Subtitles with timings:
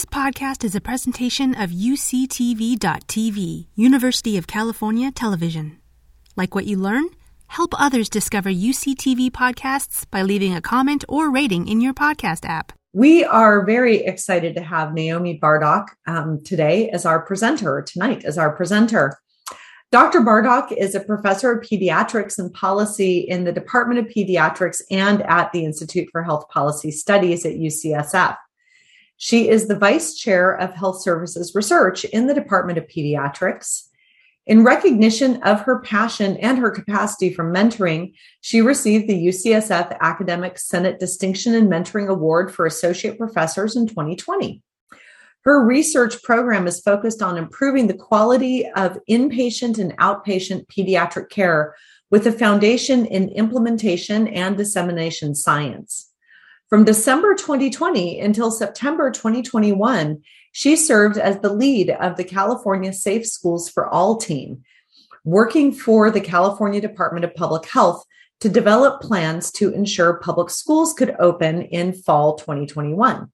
[0.00, 5.78] This podcast is a presentation of UCTV.tv, University of California Television.
[6.36, 7.10] Like what you learn?
[7.48, 12.72] Help others discover UCTV podcasts by leaving a comment or rating in your podcast app.
[12.94, 18.38] We are very excited to have Naomi Bardach um, today as our presenter, tonight as
[18.38, 19.18] our presenter.
[19.92, 20.20] Dr.
[20.20, 25.52] Bardach is a professor of pediatrics and policy in the Department of Pediatrics and at
[25.52, 28.38] the Institute for Health Policy Studies at UCSF.
[29.22, 33.88] She is the vice chair of health services research in the Department of Pediatrics.
[34.46, 40.58] In recognition of her passion and her capacity for mentoring, she received the UCSF Academic
[40.58, 44.62] Senate Distinction in Mentoring Award for Associate Professors in 2020.
[45.44, 51.74] Her research program is focused on improving the quality of inpatient and outpatient pediatric care
[52.10, 56.09] with a foundation in implementation and dissemination science.
[56.70, 63.26] From December 2020 until September 2021, she served as the lead of the California Safe
[63.26, 64.62] Schools for All team,
[65.24, 68.04] working for the California Department of Public Health
[68.38, 73.32] to develop plans to ensure public schools could open in fall 2021.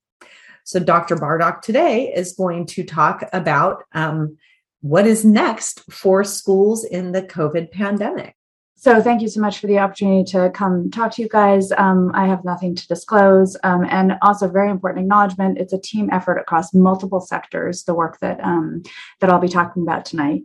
[0.65, 1.17] So, Dr.
[1.17, 4.39] Bardach today is going to talk about um,
[4.81, 8.35] what is next for schools in the COVID pandemic.
[8.79, 11.73] So, thank you so much for the opportunity to come talk to you guys.
[11.73, 15.57] Um, I have nothing to disclose, um, and also very important acknowledgement.
[15.59, 17.85] It's a team effort across multiple sectors.
[17.85, 18.83] The work that um,
[19.21, 20.43] that I'll be talking about tonight.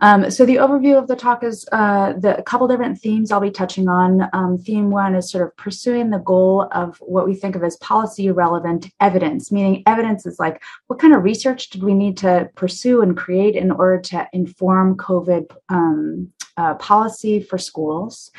[0.00, 3.40] Um, so the overview of the talk is uh, the a couple different themes I'll
[3.40, 4.28] be touching on.
[4.32, 7.76] Um, theme one is sort of pursuing the goal of what we think of as
[7.76, 12.48] policy relevant evidence, meaning evidence is like what kind of research did we need to
[12.54, 18.30] pursue and create in order to inform COVID um, uh, policy for schools.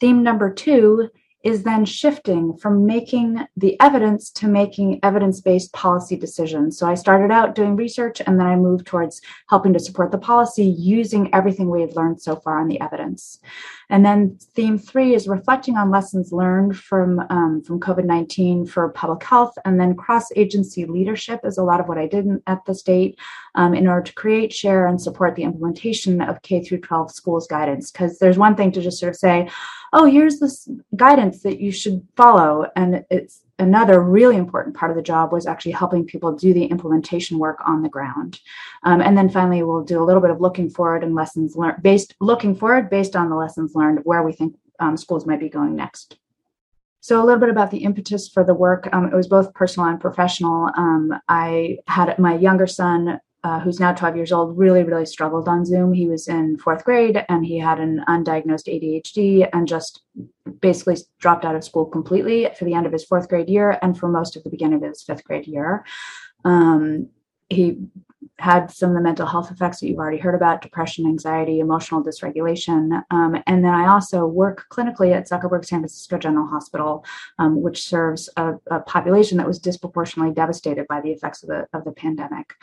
[0.00, 1.10] Theme number two
[1.44, 6.76] is then shifting from making the evidence to making evidence based policy decisions.
[6.76, 10.18] So I started out doing research and then I moved towards helping to support the
[10.18, 13.38] policy using everything we had learned so far on the evidence.
[13.88, 18.88] And then theme three is reflecting on lessons learned from, um, from COVID 19 for
[18.90, 19.56] public health.
[19.64, 23.18] And then cross agency leadership is a lot of what I did at the state
[23.54, 27.46] um, in order to create, share, and support the implementation of K through 12 schools
[27.46, 27.90] guidance.
[27.90, 29.48] Because there's one thing to just sort of say,
[29.92, 32.66] oh, here's this guidance that you should follow.
[32.76, 36.66] And it's another really important part of the job was actually helping people do the
[36.66, 38.40] implementation work on the ground.
[38.84, 41.82] Um, and then finally, we'll do a little bit of looking forward and lessons learned
[41.82, 45.48] based looking forward based on the lessons learned where we think um, schools might be
[45.48, 46.18] going next.
[47.00, 48.88] So a little bit about the impetus for the work.
[48.92, 50.70] Um, it was both personal and professional.
[50.76, 55.48] Um, I had my younger son uh, who's now 12 years old, really, really struggled
[55.48, 55.92] on Zoom.
[55.92, 60.02] He was in fourth grade and he had an undiagnosed ADHD and just
[60.60, 63.96] basically dropped out of school completely for the end of his fourth grade year and
[63.96, 65.84] for most of the beginning of his fifth grade year.
[66.44, 67.10] Um,
[67.48, 67.78] he
[68.38, 72.04] had some of the mental health effects that you've already heard about depression, anxiety, emotional
[72.04, 73.02] dysregulation.
[73.10, 77.04] Um, and then I also work clinically at Zuckerberg San Francisco General Hospital,
[77.38, 81.66] um, which serves a, a, population that was disproportionately devastated by the effects of the,
[81.72, 82.54] of the pandemic,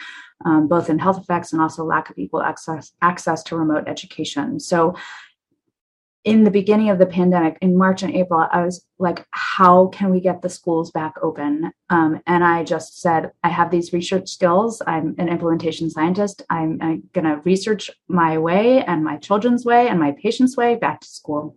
[0.45, 4.59] um, both in health effects and also lack of equal access, access to remote education.
[4.61, 4.95] So
[6.25, 10.09] in the beginning of the pandemic in march and april i was like how can
[10.09, 11.71] we get the schools back open?
[11.89, 14.81] Um, and i just said i have these research skills.
[14.85, 16.41] I'm an implementation scientist.
[16.49, 20.75] I'm, I'm going to research my way and my children's way and my patients way
[20.75, 21.55] back to school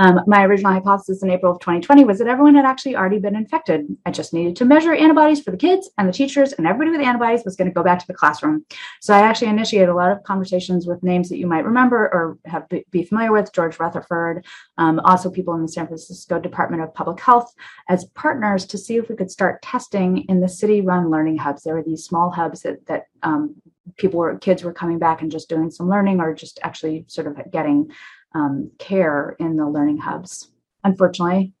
[0.00, 3.36] um, my original hypothesis in April of 2020 was that everyone had actually already been
[3.36, 3.86] infected.
[4.06, 7.06] I just needed to measure antibodies for the kids and the teachers, and everybody with
[7.06, 8.64] antibodies was going to go back to the classroom.
[9.02, 12.38] So I actually initiated a lot of conversations with names that you might remember or
[12.46, 14.46] have be familiar with, George Rutherford,
[14.78, 17.52] um, also people in the San Francisco Department of Public Health,
[17.90, 21.62] as partners to see if we could start testing in the city-run learning hubs.
[21.62, 23.54] There were these small hubs that, that um,
[23.98, 27.26] people were kids were coming back and just doing some learning or just actually sort
[27.26, 27.90] of getting
[28.34, 30.50] um, care in the learning hubs.
[30.84, 31.52] Unfortunately,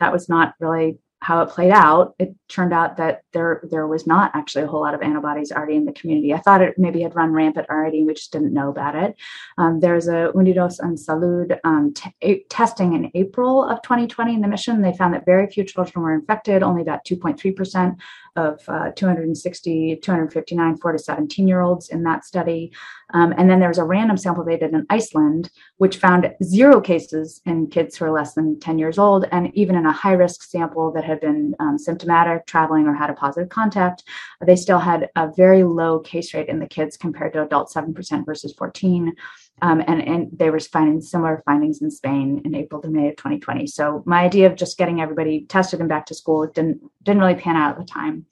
[0.00, 2.14] that was not really how it played out.
[2.18, 5.76] It turned out that there there was not actually a whole lot of antibodies already
[5.76, 6.34] in the community.
[6.34, 8.04] I thought it maybe had run rampant already.
[8.04, 9.16] We just didn't know about it.
[9.56, 14.48] Um, there's a Unidos en Salud um, t- testing in April of 2020 in the
[14.48, 14.82] mission.
[14.82, 17.94] They found that very few children were infected, only about 2.3 percent
[18.36, 22.70] of uh, 260, 259 4 to 17 year olds in that study.
[23.14, 26.80] Um, and then there was a random sample they did in Iceland, which found zero
[26.80, 29.26] cases in kids who are less than 10 years old.
[29.30, 33.10] And even in a high risk sample that had been um, symptomatic, traveling, or had
[33.10, 34.02] a positive contact,
[34.44, 38.26] they still had a very low case rate in the kids compared to adults, 7%
[38.26, 39.14] versus 14.
[39.62, 43.16] Um, and, and they were finding similar findings in Spain in April to May of
[43.16, 43.68] 2020.
[43.68, 47.36] So my idea of just getting everybody tested and back to school didn't didn't really
[47.36, 48.26] pan out at the time.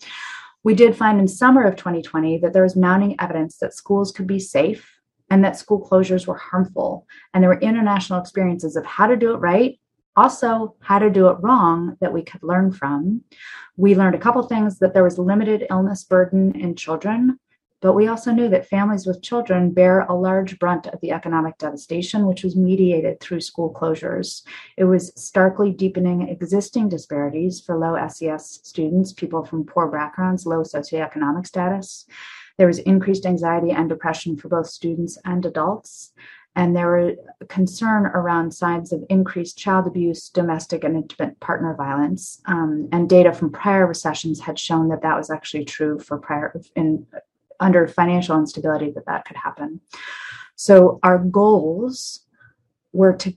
[0.65, 4.27] We did find in summer of 2020 that there was mounting evidence that schools could
[4.27, 4.89] be safe
[5.31, 7.07] and that school closures were harmful.
[7.33, 9.81] And there were international experiences of how to do it right,
[10.15, 13.23] also how to do it wrong that we could learn from.
[13.77, 17.39] We learned a couple things that there was limited illness burden in children,
[17.83, 21.59] but we also knew that families with children bear a large brunt of the economic
[21.59, 24.43] devastation, which was mediated through school closures.
[24.77, 30.63] It was starkly deepening existing disparities for low SES students, people from poor backgrounds, low
[30.63, 32.07] socioeconomic status.
[32.57, 36.13] There was increased anxiety and depression for both students and adults.
[36.55, 37.15] And there were
[37.49, 42.41] concern around signs of increased child abuse, domestic and intimate partner violence.
[42.45, 46.55] Um, and data from prior recessions had shown that that was actually true for prior
[46.77, 47.07] in
[47.63, 49.81] under financial instability that that could happen.
[50.57, 52.27] So our goals
[52.93, 53.33] were to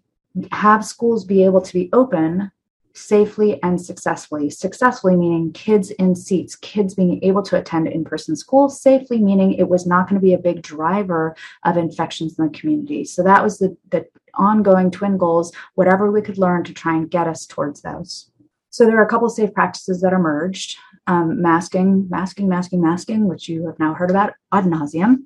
[0.51, 2.51] have schools be able to be open
[2.94, 4.50] safely and successfully.
[4.50, 8.69] Successfully meaning kids in seats, kids being able to attend in person school.
[8.69, 12.57] Safely meaning it was not going to be a big driver of infections in the
[12.57, 13.04] community.
[13.04, 17.10] So that was the, the ongoing twin goals, whatever we could learn to try and
[17.10, 18.31] get us towards those.
[18.75, 20.75] So there are a couple of safe practices that emerged
[21.07, 25.19] um, masking, masking, masking, masking, which you have now heard about ad nauseum.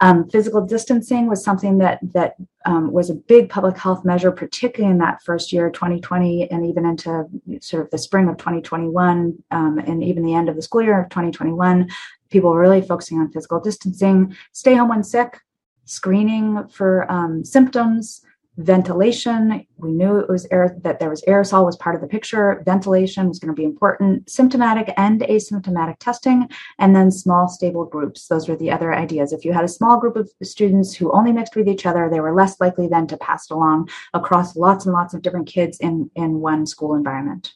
[0.00, 2.34] Um, physical distancing was something that that
[2.66, 6.84] um, was a big public health measure, particularly in that first year, 2020, and even
[6.84, 7.26] into
[7.60, 11.00] sort of the spring of 2021, um, and even the end of the school year
[11.00, 11.88] of 2021.
[12.30, 15.38] People were really focusing on physical distancing, stay home when sick,
[15.84, 18.22] screening for um, symptoms,
[18.58, 19.64] ventilation.
[19.76, 22.60] We knew it was air that there was aerosol was part of the picture.
[22.64, 24.28] Ventilation was going to be important.
[24.28, 28.26] Symptomatic and asymptomatic testing and then small stable groups.
[28.26, 29.32] Those were the other ideas.
[29.32, 32.20] If you had a small group of students who only mixed with each other they
[32.20, 35.78] were less likely then to pass it along across lots and lots of different kids
[35.78, 37.54] in in one school environment.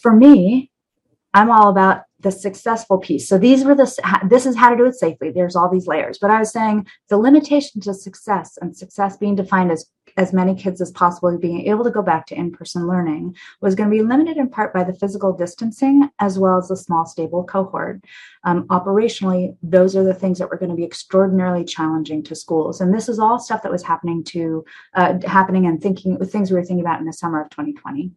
[0.00, 0.70] For me
[1.32, 3.28] i'm all about the successful piece.
[3.28, 5.30] So these were the this is how to do it safely.
[5.30, 6.18] There's all these layers.
[6.18, 9.86] But I was saying the limitation to success and success being defined as
[10.16, 13.90] as many kids as possible being able to go back to in-person learning was going
[13.90, 17.44] to be limited in part by the physical distancing as well as the small stable
[17.44, 18.02] cohort.
[18.44, 22.80] Um, operationally, those are the things that were going to be extraordinarily challenging to schools.
[22.80, 24.64] And this is all stuff that was happening to
[24.94, 28.12] uh, happening and thinking things we were thinking about in the summer of 2020.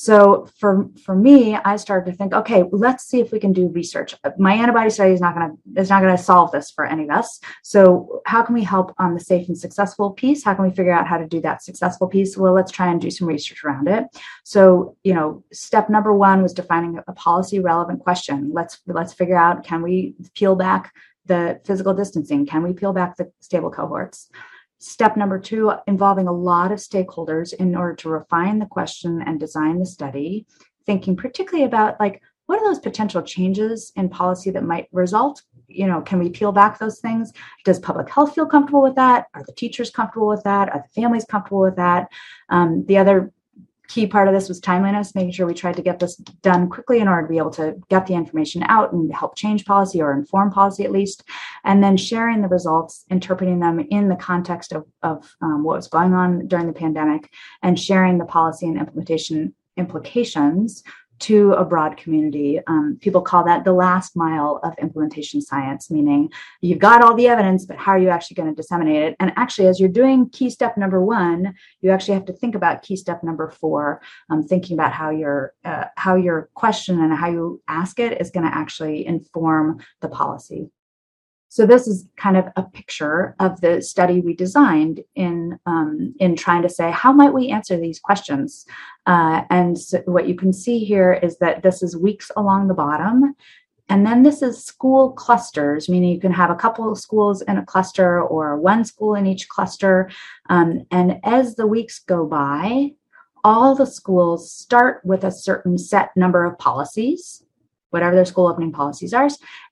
[0.00, 3.66] So for for me, I started to think, okay, let's see if we can do
[3.66, 4.14] research.
[4.38, 7.02] My antibody study is not going to is not going to solve this for any
[7.02, 7.40] of us.
[7.64, 10.44] So how can we help on the safe and successful piece?
[10.44, 12.36] How can we figure out how to do that successful piece?
[12.36, 14.04] Well, let's try and do some research around it.
[14.44, 18.52] So you know, step number one was defining a policy relevant question.
[18.54, 20.94] Let's let's figure out can we peel back
[21.26, 22.46] the physical distancing?
[22.46, 24.30] Can we peel back the stable cohorts?
[24.78, 29.40] Step number two, involving a lot of stakeholders in order to refine the question and
[29.40, 30.46] design the study,
[30.86, 35.42] thinking particularly about like, what are those potential changes in policy that might result?
[35.66, 37.32] You know, can we peel back those things?
[37.64, 39.26] Does public health feel comfortable with that?
[39.34, 40.70] Are the teachers comfortable with that?
[40.70, 42.08] Are the families comfortable with that?
[42.48, 43.32] Um, the other
[43.88, 47.00] key part of this was timeliness, making sure we tried to get this done quickly
[47.00, 50.12] in order to be able to get the information out and help change policy or
[50.12, 51.24] inform policy at least,
[51.64, 55.88] and then sharing the results, interpreting them in the context of, of um, what was
[55.88, 57.30] going on during the pandemic,
[57.62, 60.82] and sharing the policy and implementation implications
[61.20, 62.60] to a broad community.
[62.66, 67.28] Um, people call that the last mile of implementation science, meaning you've got all the
[67.28, 69.16] evidence, but how are you actually going to disseminate it?
[69.20, 72.82] And actually, as you're doing key step number one, you actually have to think about
[72.82, 77.28] key step number four, um, thinking about how your uh, how your question and how
[77.28, 80.70] you ask it is going to actually inform the policy.
[81.50, 86.36] So this is kind of a picture of the study we designed in um, in
[86.36, 88.66] trying to say how might we answer these questions.
[89.06, 92.74] Uh, and so what you can see here is that this is weeks along the
[92.74, 93.34] bottom.
[93.90, 97.56] And then this is school clusters, meaning you can have a couple of schools in
[97.56, 100.10] a cluster or one school in each cluster.
[100.50, 102.92] Um, and as the weeks go by,
[103.42, 107.44] all the schools start with a certain set number of policies
[107.90, 109.28] whatever their school opening policies are.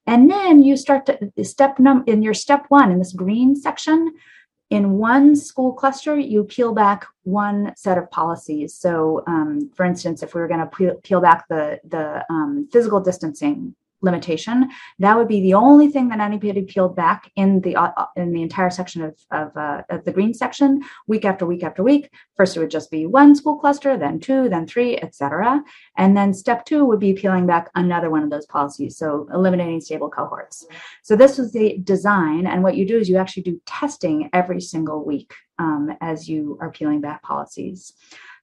[0.07, 4.15] And then you start to step num in your step one in this green section.
[4.69, 8.75] In one school cluster, you peel back one set of policies.
[8.75, 12.69] So, um, for instance, if we were going to peel, peel, back the the um,
[12.73, 14.69] physical distancing limitation.
[14.99, 18.33] That would be the only thing that anybody peeled back in the uh, uh, in
[18.33, 22.11] the entire section of of, uh, of, the green section, week after week after week.
[22.37, 25.63] First, it would just be one school cluster, then two, then three, etc.
[25.97, 29.81] And then step two would be peeling back another one of those policies, so eliminating
[29.81, 30.67] stable cohorts.
[31.03, 34.61] So this was the design, and what you do is you actually do testing every
[34.61, 37.95] single week um, as you are peeling back policies.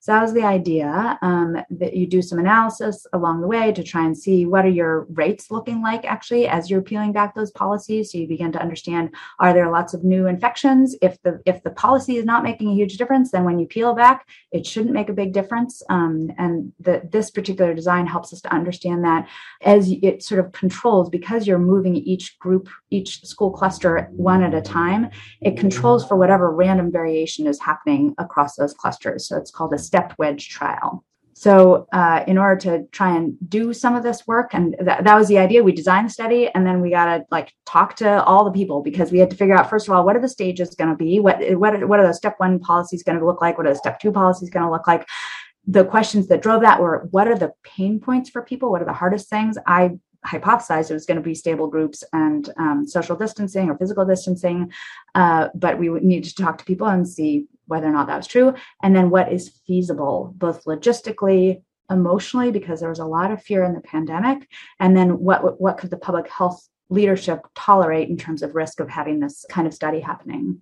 [0.04, 3.82] So that was the idea um, that you do some analysis along the way to
[3.82, 7.52] try and see what are your rates looking like actually as you're peeling back those
[7.52, 8.12] policies.
[8.12, 10.94] So you begin to understand are there lots of new infections?
[11.02, 13.96] If the if the policy is not making a huge difference, then when you peel
[13.96, 15.82] back, it shouldn't make a big difference.
[15.90, 19.30] Um, and the, this particular design helps us to understand that
[19.62, 24.54] as it sort of controls because you're moving each group, each school cluster one at
[24.54, 29.30] a time, it controls for whatever random variation is happening across those clusters.
[29.30, 31.04] So it's called a stepped wedge trial.
[31.36, 35.16] So, uh, in order to try and do some of this work, and th- that
[35.16, 38.24] was the idea, we designed the study, and then we got to like talk to
[38.24, 40.30] all the people because we had to figure out first of all what are the
[40.30, 43.26] stages going to be, what what are, what are the step one policies going to
[43.26, 45.06] look like, what are the step two policies going to look like.
[45.66, 48.92] The questions that drove that were what are the pain points for people, what are
[48.94, 49.58] the hardest things.
[49.66, 54.06] I hypothesized it was going to be stable groups and um, social distancing or physical
[54.06, 54.72] distancing,
[55.16, 58.18] uh, but we would need to talk to people and see whether or not that
[58.18, 63.32] was true, and then what is feasible, both logistically, emotionally, because there was a lot
[63.32, 64.48] of fear in the pandemic,
[64.80, 68.90] and then what what could the public health leadership tolerate in terms of risk of
[68.90, 70.62] having this kind of study happening?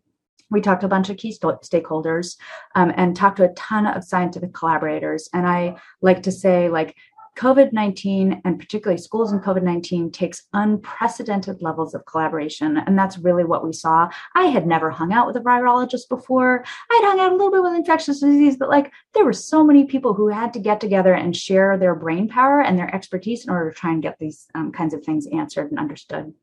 [0.50, 2.36] We talked to a bunch of key st- stakeholders
[2.75, 6.93] um, and talked to a ton of scientific collaborators and i like to say like
[7.38, 12.77] COVID 19, and particularly schools and COVID 19, takes unprecedented levels of collaboration.
[12.77, 14.09] And that's really what we saw.
[14.35, 16.63] I had never hung out with a virologist before.
[16.89, 19.85] I'd hung out a little bit with infectious disease, but like there were so many
[19.85, 23.51] people who had to get together and share their brain power and their expertise in
[23.51, 26.33] order to try and get these um, kinds of things answered and understood.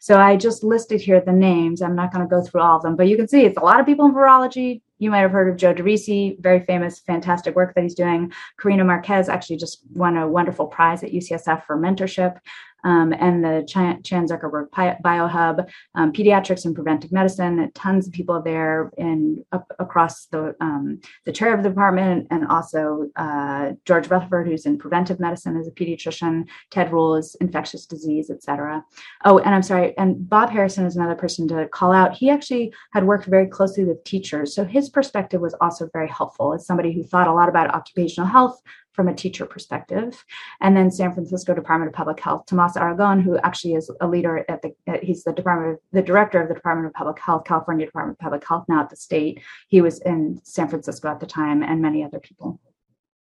[0.00, 1.82] So I just listed here the names.
[1.82, 3.62] I'm not going to go through all of them, but you can see it's a
[3.62, 4.82] lot of people in virology.
[4.98, 8.32] You might have heard of Joe DeRisi, very famous, fantastic work that he's doing.
[8.56, 12.38] Carina Marquez actually just won a wonderful prize at UCSF for mentorship
[12.84, 17.70] um, and the Chan, Zuckerberg Biohub, um, pediatrics and preventive medicine.
[17.74, 18.90] Tons of people there
[19.52, 24.66] up, across the um, the chair of the department, and also uh, George Rutherford, who's
[24.66, 26.46] in preventive medicine as a pediatrician.
[26.70, 28.84] Ted Ruel is infectious disease, etc.
[29.24, 32.14] Oh, and I'm sorry, and Bob Harrison is another person to call out.
[32.14, 36.54] He actually had worked very closely with teachers, so his perspective was also very helpful
[36.54, 38.60] as somebody who thought a lot about occupational health,
[38.96, 40.24] from a teacher perspective.
[40.60, 44.44] And then San Francisco Department of Public Health, Tomas Aragon, who actually is a leader
[44.48, 44.72] at the,
[45.02, 48.48] he's the Department the director of the Department of Public Health, California Department of Public
[48.48, 49.42] Health, now at the state.
[49.68, 52.58] He was in San Francisco at the time, and many other people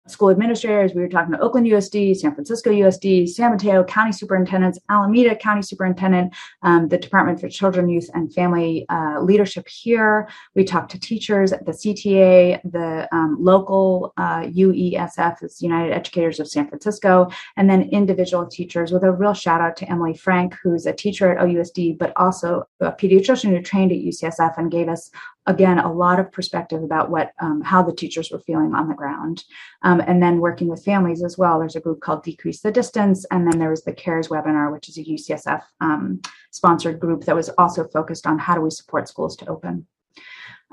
[0.07, 0.93] school administrators.
[0.93, 5.61] We were talking to Oakland USD, San Francisco USD, San Mateo County Superintendents, Alameda County
[5.61, 10.27] Superintendent, um, the Department for Children, Youth, and Family uh, leadership here.
[10.55, 16.39] We talked to teachers, at the CTA, the um, local uh, UESF, is United Educators
[16.39, 20.55] of San Francisco, and then individual teachers with a real shout out to Emily Frank,
[20.61, 24.89] who's a teacher at OUSD, but also a pediatrician who trained at UCSF and gave
[24.89, 25.09] us
[25.45, 28.93] again a lot of perspective about what um, how the teachers were feeling on the
[28.93, 29.43] ground
[29.81, 33.25] um, and then working with families as well there's a group called decrease the distance
[33.31, 36.21] and then there was the cares webinar which is a ucsf um,
[36.51, 39.85] sponsored group that was also focused on how do we support schools to open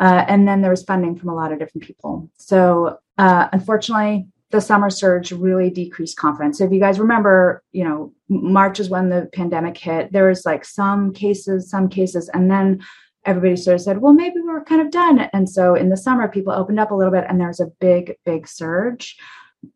[0.00, 4.26] uh, and then there was funding from a lot of different people so uh, unfortunately
[4.50, 6.58] the summer surge really decreased confidence.
[6.58, 10.12] So if you guys remember, you know, March is when the pandemic hit.
[10.12, 12.82] There was like some cases, some cases, and then
[13.24, 15.20] everybody sort of said, well, maybe we're kind of done.
[15.32, 18.16] And so in the summer, people opened up a little bit and there's a big,
[18.24, 19.16] big surge.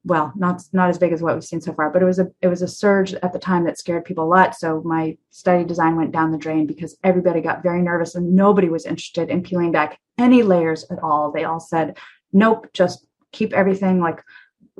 [0.04, 2.30] Well, not not as big as what we've seen so far, but it was a
[2.40, 4.54] it was a surge at the time that scared people a lot.
[4.54, 8.70] So my study design went down the drain because everybody got very nervous and nobody
[8.70, 11.32] was interested in peeling back any layers at all.
[11.32, 11.98] They all said,
[12.32, 14.22] nope, just keep everything like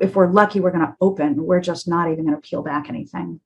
[0.01, 1.45] if we're lucky, we're going to open.
[1.45, 3.41] We're just not even going to peel back anything.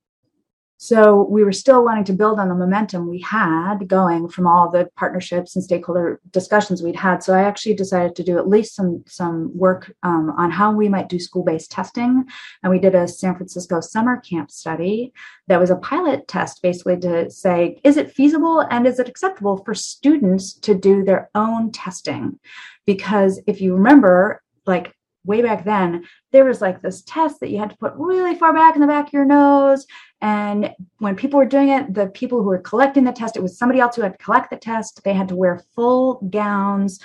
[0.80, 4.70] So we were still wanting to build on the momentum we had going from all
[4.70, 7.20] the partnerships and stakeholder discussions we'd had.
[7.20, 10.88] So I actually decided to do at least some some work um, on how we
[10.88, 12.24] might do school-based testing,
[12.62, 15.12] and we did a San Francisco summer camp study
[15.48, 19.64] that was a pilot test, basically to say is it feasible and is it acceptable
[19.64, 22.38] for students to do their own testing?
[22.86, 24.94] Because if you remember, like
[25.28, 28.52] way back then, there was like this test that you had to put really far
[28.52, 29.86] back in the back of your nose.
[30.20, 33.56] And when people were doing it, the people who were collecting the test, it was
[33.56, 35.02] somebody else who had to collect the test.
[35.04, 36.98] They had to wear full gowns,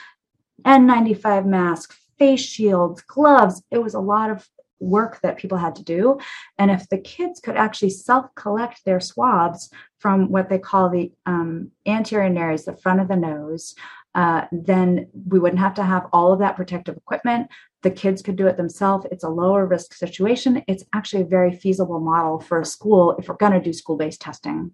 [0.66, 3.62] N95 masks, face shields, gloves.
[3.70, 4.48] It was a lot of
[4.80, 6.20] work that people had to do.
[6.58, 11.12] And if the kids could actually self collect their swabs from what they call the
[11.26, 13.76] um, anterior nares, the front of the nose,
[14.16, 17.48] uh, then we wouldn't have to have all of that protective equipment.
[17.84, 19.06] The kids could do it themselves.
[19.12, 20.64] It's a lower risk situation.
[20.68, 23.98] It's actually a very feasible model for a school if we're going to do school
[23.98, 24.72] based testing.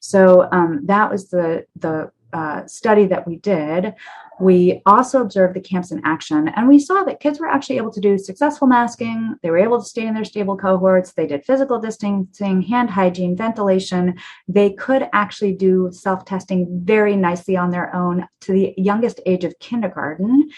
[0.00, 3.94] So um, that was the the uh, study that we did,
[4.40, 7.90] we also observed the camps in action and we saw that kids were actually able
[7.90, 9.34] to do successful masking.
[9.42, 11.12] They were able to stay in their stable cohorts.
[11.12, 14.16] They did physical distancing, hand hygiene, ventilation.
[14.46, 19.44] They could actually do self testing very nicely on their own to the youngest age
[19.44, 20.50] of kindergarten.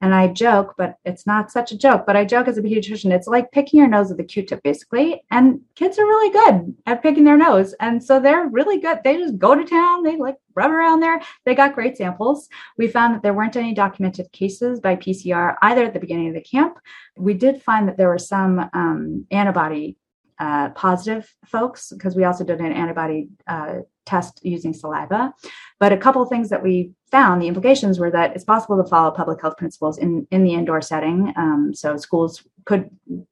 [0.00, 3.12] And I joke, but it's not such a joke, but I joke as a pediatrician,
[3.12, 5.22] it's like picking your nose with a Q-tip, basically.
[5.30, 7.74] And kids are really good at picking their nose.
[7.80, 8.98] And so they're really good.
[9.02, 11.20] They just go to town, they like rub around there.
[11.44, 12.48] They got great samples.
[12.76, 16.34] We found that there weren't any documented cases by PCR either at the beginning of
[16.34, 16.78] the camp.
[17.16, 19.96] We did find that there were some um, antibody
[20.38, 23.76] uh, positive folks because we also did an antibody uh,
[24.06, 25.34] test using saliva.
[25.78, 28.88] But a couple of things that we found, the implications were that it's possible to
[28.88, 31.32] follow public health principles in, in the indoor setting.
[31.36, 32.90] Um, so schools could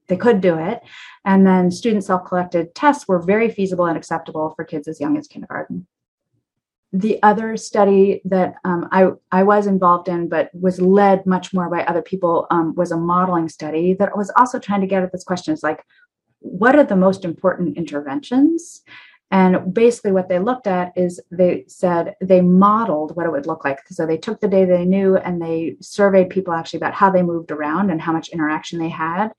[0.09, 0.81] they could do it,
[1.25, 5.27] and then student self-collected tests were very feasible and acceptable for kids as young as
[5.27, 5.87] kindergarten.
[6.93, 11.69] The other study that um, I, I was involved in, but was led much more
[11.69, 15.13] by other people, um, was a modeling study that was also trying to get at
[15.13, 15.85] this question: is like,
[16.47, 18.83] what are the most important interventions?
[19.33, 23.65] And basically, what they looked at is they said they modeled what it would look
[23.65, 23.81] like.
[23.89, 27.23] So they took the data they knew and they surveyed people actually about how they
[27.23, 29.33] moved around and how much interaction they had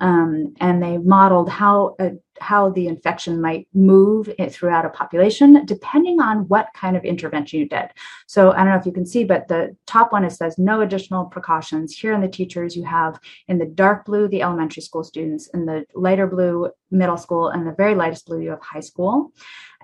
[0.00, 2.10] um, and they modeled how uh,
[2.40, 7.68] how the infection might move throughout a population depending on what kind of intervention you
[7.68, 7.86] did.
[8.26, 10.80] So I don't know if you can see, but the top one it says no
[10.80, 11.96] additional precautions.
[11.96, 15.64] Here in the teachers, you have in the dark blue the elementary school students, in
[15.64, 19.32] the lighter blue middle school, and the very lightest blue you have high school.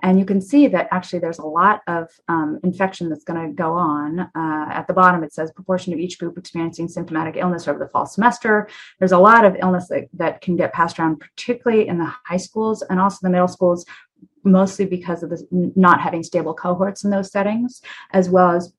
[0.03, 3.53] And you can see that actually there's a lot of um, infection that's going to
[3.53, 4.19] go on.
[4.19, 7.87] Uh, at the bottom, it says proportion of each group experiencing symptomatic illness over the
[7.87, 8.67] fall semester.
[8.99, 12.37] There's a lot of illness that, that can get passed around, particularly in the high
[12.37, 13.85] schools and also the middle schools,
[14.43, 18.73] mostly because of the not having stable cohorts in those settings, as well as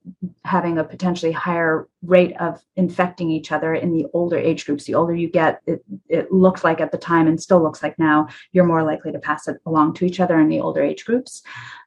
[0.44, 4.84] having a potentially higher rate of infecting each other in the older age groups.
[4.84, 7.98] The older you get, it, it looks like at the time and still looks like
[7.98, 11.04] now, you're more likely to pass it along to each other in the older age
[11.04, 11.42] groups.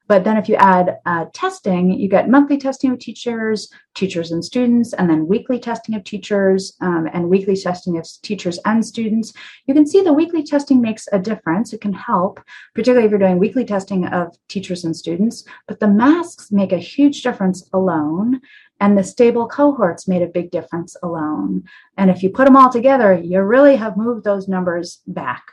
[0.08, 4.46] But then if you add uh, testing, you get monthly testing of teachers, teachers and
[4.46, 9.34] students, and then weekly testing of teachers um, and weekly testing of teachers and students.
[9.66, 11.74] You can see the weekly testing makes a difference.
[11.74, 12.40] It can help,
[12.76, 16.78] particularly if you're doing weekly testing of teachers and students, but the masks make a
[16.78, 18.42] huge difference alone.
[18.82, 21.64] And the stable cohorts made a big difference alone.
[21.98, 25.46] And if you put them all together, you really have moved those numbers back.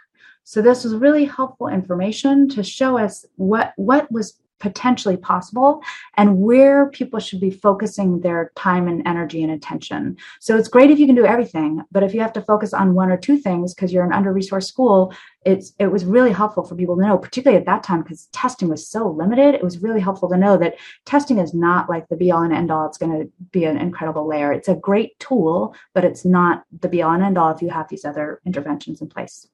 [0.44, 5.82] So this was really helpful information to show us what what was potentially possible
[6.16, 10.16] and where people should be focusing their time and energy and attention.
[10.38, 12.94] So it's great if you can do everything, but if you have to focus on
[12.94, 15.12] one or two things because you're an under-resourced school,
[15.44, 18.68] it's it was really helpful for people to know, particularly at that time because testing
[18.68, 19.56] was so limited.
[19.56, 22.52] It was really helpful to know that testing is not like the be all and
[22.52, 22.86] end all.
[22.86, 24.52] It's going to be an incredible layer.
[24.52, 27.70] It's a great tool, but it's not the be all and end all if you
[27.70, 29.48] have these other interventions in place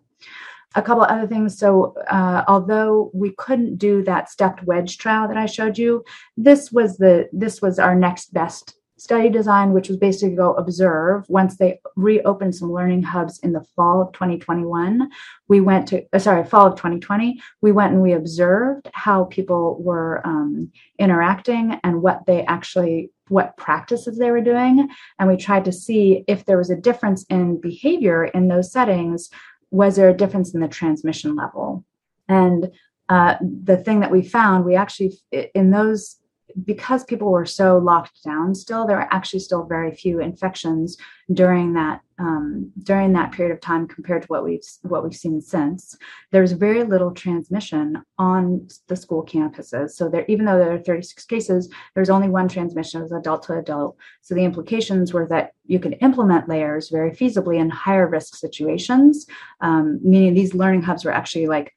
[0.74, 1.59] a couple other things.
[1.59, 6.04] So, uh, although we couldn't do that stepped wedge trial that I showed you,
[6.37, 11.24] this was the this was our next best study design, which was basically go observe.
[11.28, 15.09] Once they reopened some learning hubs in the fall of 2021,
[15.46, 17.40] we went to uh, sorry fall of 2020.
[17.62, 23.57] We went and we observed how people were um, interacting and what they actually what
[23.59, 27.61] practices they were doing and we tried to see if there was a difference in
[27.61, 29.28] behavior in those settings
[29.70, 31.85] was there a difference in the transmission level?
[32.28, 32.72] And
[33.09, 36.16] uh, the thing that we found, we actually, in those
[36.65, 40.97] because people were so locked down still there were actually still very few infections
[41.33, 45.41] during that um, during that period of time compared to what we've what we've seen
[45.41, 45.97] since.
[46.33, 49.91] There's very little transmission on the school campuses.
[49.91, 53.59] So there even though there are 36 cases there's only one transmission as adult to
[53.59, 53.97] adult.
[54.23, 59.27] So the implications were that you could implement layers very feasibly in higher risk situations
[59.61, 61.75] um, meaning these learning hubs were actually like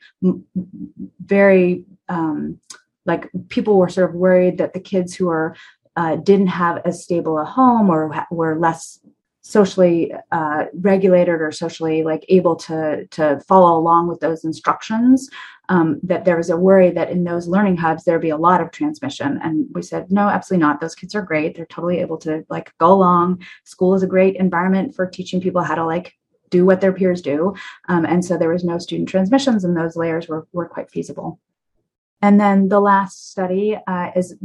[1.20, 2.60] very um,
[3.06, 5.56] like people were sort of worried that the kids who are
[5.96, 9.00] uh, didn't have as stable a home or were less
[9.42, 15.30] socially uh, regulated or socially like able to to follow along with those instructions
[15.70, 18.62] um, that there was a worry that in those learning hubs there'd be a lot
[18.62, 22.18] of transmission and we said no absolutely not those kids are great they're totally able
[22.18, 26.14] to like go along school is a great environment for teaching people how to like
[26.52, 27.56] do what their peers do.
[27.88, 31.40] Um, and so there was no student transmissions, and those layers were, were quite feasible.
[32.22, 34.36] And then the last study uh, is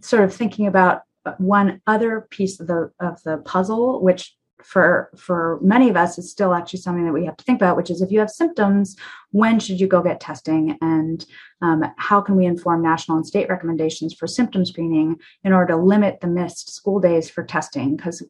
[0.00, 1.02] sort of thinking about
[1.38, 6.30] one other piece of the of the puzzle, which for for many of us is
[6.30, 8.96] still actually something that we have to think about which is if you have symptoms
[9.32, 10.76] when should you go get testing?
[10.82, 11.24] And
[11.62, 15.82] um, how can we inform national and state recommendations for symptom screening in order to
[15.82, 17.96] limit the missed school days for testing?
[17.96, 18.22] Because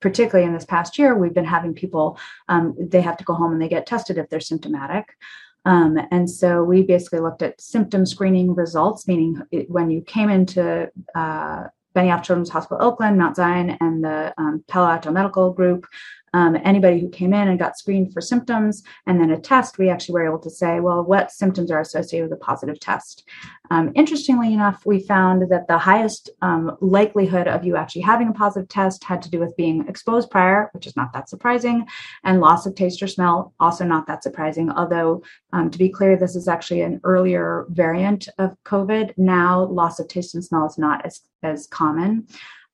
[0.00, 3.52] particularly in this past year we've been having people um, they have to go home
[3.52, 5.14] and they get tested if they're symptomatic
[5.64, 10.30] um, and so we basically looked at symptom screening results, meaning it, when you came
[10.30, 15.86] into uh, Benioff Children's Hospital Oakland, Mount Zion, and the um, Palo Alto Medical Group.
[16.32, 19.88] Um, anybody who came in and got screened for symptoms and then a test, we
[19.88, 23.24] actually were able to say, well, what symptoms are associated with a positive test?
[23.70, 28.32] Um, interestingly enough, we found that the highest um, likelihood of you actually having a
[28.32, 31.86] positive test had to do with being exposed prior, which is not that surprising,
[32.24, 34.70] and loss of taste or smell, also not that surprising.
[34.70, 39.14] Although, um, to be clear, this is actually an earlier variant of COVID.
[39.16, 42.26] Now, loss of taste and smell is not as, as common.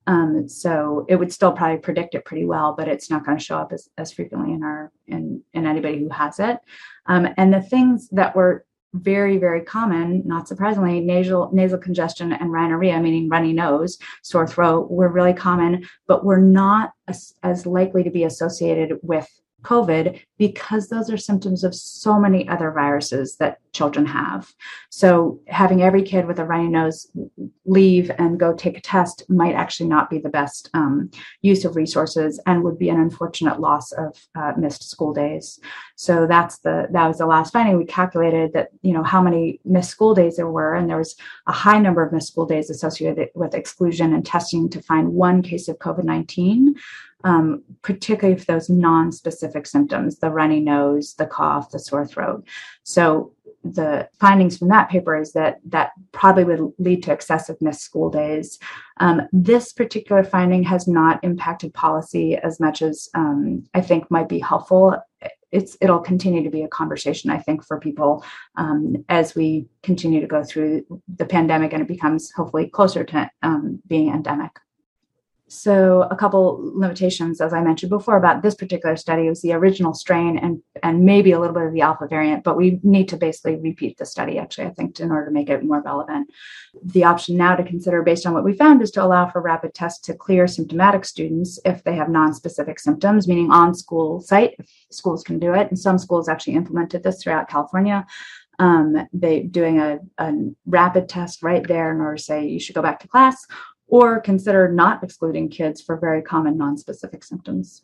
[0.07, 3.43] Um, so it would still probably predict it pretty well, but it's not going to
[3.43, 6.59] show up as, as frequently in our in in anybody who has it.
[7.07, 8.65] Um, and the things that were
[8.95, 14.91] very very common, not surprisingly, nasal nasal congestion and rhinorrhea, meaning runny nose, sore throat,
[14.91, 19.29] were really common, but were not as, as likely to be associated with
[19.63, 24.53] COVID because those are symptoms of so many other viruses that children have.
[24.91, 27.11] So having every kid with a runny nose
[27.65, 31.11] leave and go take a test might actually not be the best um,
[31.43, 35.59] use of resources and would be an unfortunate loss of uh, missed school days.
[35.97, 37.77] So that's the that was the last finding.
[37.77, 41.17] We calculated that you know how many missed school days there were, and there was
[41.47, 45.43] a high number of missed school days associated with exclusion and testing to find one
[45.43, 46.75] case of COVID nineteen
[47.27, 52.47] um, particularly for those non-specific symptoms, the runny nose, the cough, the sore throat.
[52.85, 53.33] So
[53.65, 58.11] the findings from that paper is that that probably would lead to excessive missed school
[58.11, 58.61] days.
[58.99, 64.29] Um, this particular finding has not impacted policy as much as um, I think might
[64.29, 64.97] be helpful.
[65.51, 70.21] It's it'll continue to be a conversation I think for people um, as we continue
[70.21, 70.85] to go through
[71.17, 74.53] the pandemic and it becomes hopefully closer to um, being endemic.
[75.49, 79.95] So a couple limitations, as I mentioned before, about this particular study was the original
[79.95, 83.17] strain and and maybe a little bit of the alpha variant, but we need to
[83.17, 86.31] basically repeat the study actually, I think, in order to make it more relevant.
[86.83, 89.73] The option now to consider based on what we found is to allow for rapid
[89.73, 94.69] tests to clear symptomatic students if they have non-specific symptoms, meaning on school site, if
[94.91, 95.69] schools can do it.
[95.69, 98.05] And some schools actually implemented this throughout California.
[98.59, 100.33] Um, they doing a, a
[100.65, 103.47] rapid test right there in order to say you should go back to class
[103.89, 107.83] or consider not excluding kids for very common non-specific symptoms.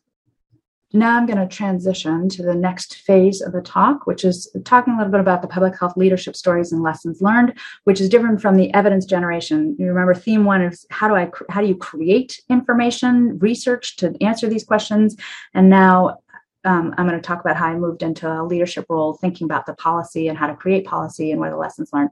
[0.94, 4.92] Now I'm going to transition to the next phase of the talk, which is talking
[4.92, 8.42] a little bit about the public health leadership stories and lessons learned, which is different
[8.42, 9.74] from the evidence generation.
[9.78, 14.14] You remember theme one is how do I how do you create information, research to
[14.20, 15.16] answer these questions,
[15.54, 16.18] and now
[16.64, 19.64] um, I'm going to talk about how I moved into a leadership role, thinking about
[19.64, 22.10] the policy and how to create policy and what are the lessons learned.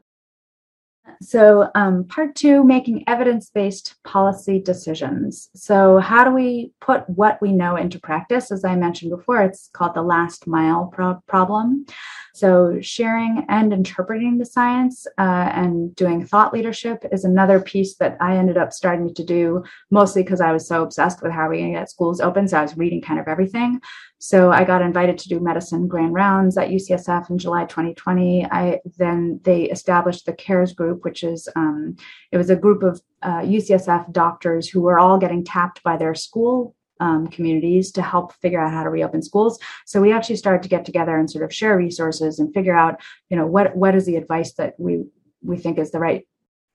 [1.22, 5.50] So, um, part two, making evidence based policy decisions.
[5.54, 8.50] So, how do we put what we know into practice?
[8.50, 11.84] As I mentioned before, it's called the last mile pro- problem.
[12.32, 18.16] So, sharing and interpreting the science uh, and doing thought leadership is another piece that
[18.20, 21.70] I ended up starting to do mostly because I was so obsessed with how we
[21.70, 22.48] get schools open.
[22.48, 23.80] So, I was reading kind of everything.
[24.22, 28.44] So I got invited to do medicine grand rounds at UCSF in July 2020.
[28.44, 31.96] I then they established the CARES group, which is um,
[32.30, 36.14] it was a group of uh, UCSF doctors who were all getting tapped by their
[36.14, 39.58] school um, communities to help figure out how to reopen schools.
[39.86, 43.00] So we actually started to get together and sort of share resources and figure out,
[43.30, 45.04] you know, what what is the advice that we
[45.42, 46.26] we think is the right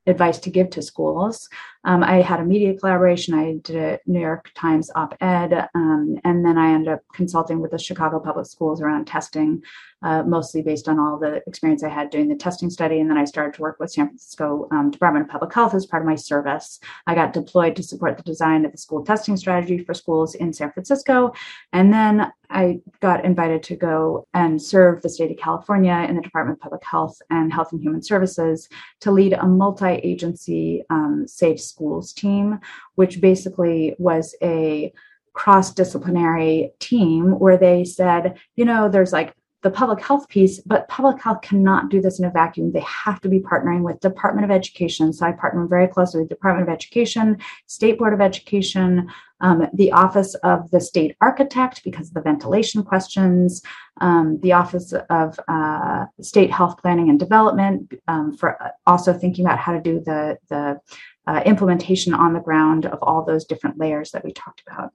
[0.07, 1.49] advice to give to schools.
[1.83, 3.33] Um, I had a media collaboration.
[3.33, 7.59] I did a New York Times op ed, um, and then I ended up consulting
[7.59, 9.63] with the Chicago Public Schools around testing,
[10.05, 12.99] uh, mostly based on all the experience I had doing the testing study.
[12.99, 15.87] And then I started to work with San Francisco um, Department of Public Health as
[15.87, 16.79] part of my service.
[17.07, 20.53] I got deployed to support the design of the school testing strategy for schools in
[20.53, 21.33] San Francisco.
[21.73, 26.21] And then I got invited to go and serve the state of California in the
[26.21, 28.69] Department of Public Health and Health and Human Services
[29.01, 32.59] to lead a multi agency um, safe schools team,
[32.93, 34.93] which basically was a
[35.33, 39.33] cross disciplinary team where they said, you know, there's like
[39.65, 42.71] the public health piece, but public health cannot do this in a vacuum.
[42.71, 45.11] They have to be partnering with Department of Education.
[45.11, 49.09] So I partner very closely with Department of Education, State Board of Education,
[49.41, 53.63] um, the Office of the State Architect because of the ventilation questions,
[54.01, 59.57] um, the Office of uh, State Health Planning and Development um, for also thinking about
[59.57, 60.79] how to do the the
[61.27, 64.93] uh, implementation on the ground of all those different layers that we talked about.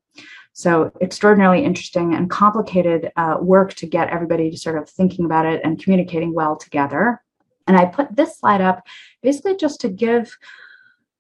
[0.52, 5.46] So, extraordinarily interesting and complicated uh, work to get everybody to sort of thinking about
[5.46, 7.22] it and communicating well together.
[7.66, 8.82] And I put this slide up
[9.22, 10.36] basically just to give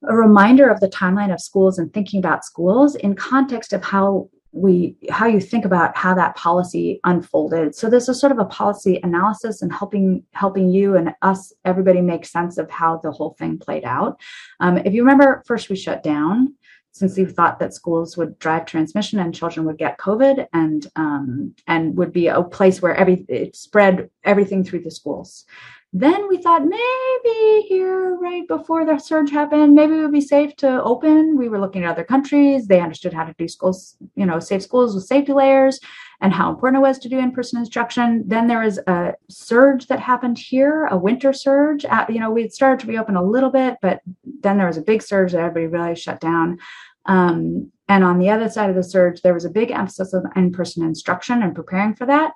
[0.08, 4.28] a reminder of the timeline of schools and thinking about schools in context of how
[4.52, 7.74] we how you think about how that policy unfolded.
[7.74, 12.00] So this is sort of a policy analysis and helping helping you and us everybody
[12.00, 14.18] make sense of how the whole thing played out.
[14.58, 16.54] Um, if you remember first we shut down
[16.92, 21.54] since we thought that schools would drive transmission and children would get covid and um,
[21.66, 25.44] and would be a place where every it spread everything through the schools
[25.92, 30.54] then we thought maybe here, right before the surge happened, maybe it would be safe
[30.56, 31.36] to open.
[31.36, 32.68] We were looking at other countries.
[32.68, 35.80] They understood how to do schools, you know, safe schools with safety layers
[36.20, 38.22] and how important it was to do in-person instruction.
[38.26, 41.84] Then there was a surge that happened here, a winter surge.
[41.84, 44.00] At, you know, we had started to reopen a little bit, but
[44.42, 46.58] then there was a big surge that everybody really shut down.
[47.06, 50.30] Um, and on the other side of the surge, there was a big emphasis on
[50.36, 52.32] in-person instruction and preparing for that.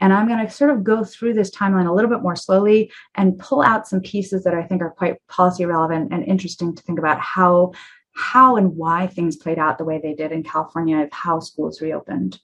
[0.00, 2.90] And I'm going to sort of go through this timeline a little bit more slowly
[3.14, 6.82] and pull out some pieces that I think are quite policy relevant and interesting to
[6.82, 7.72] think about how
[8.14, 11.80] how and why things played out the way they did in California of how schools
[11.80, 12.38] reopened.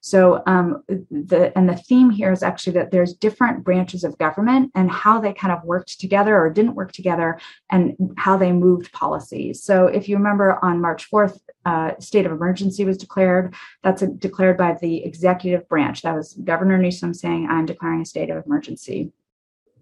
[0.00, 4.72] So um, the and the theme here is actually that there's different branches of government
[4.74, 7.38] and how they kind of worked together or didn't work together
[7.70, 9.62] and how they moved policies.
[9.62, 13.54] So if you remember on March 4th, uh, state of emergency was declared.
[13.82, 16.02] That's a, declared by the executive branch.
[16.02, 19.12] That was Governor Newsom saying, "I'm declaring a state of emergency."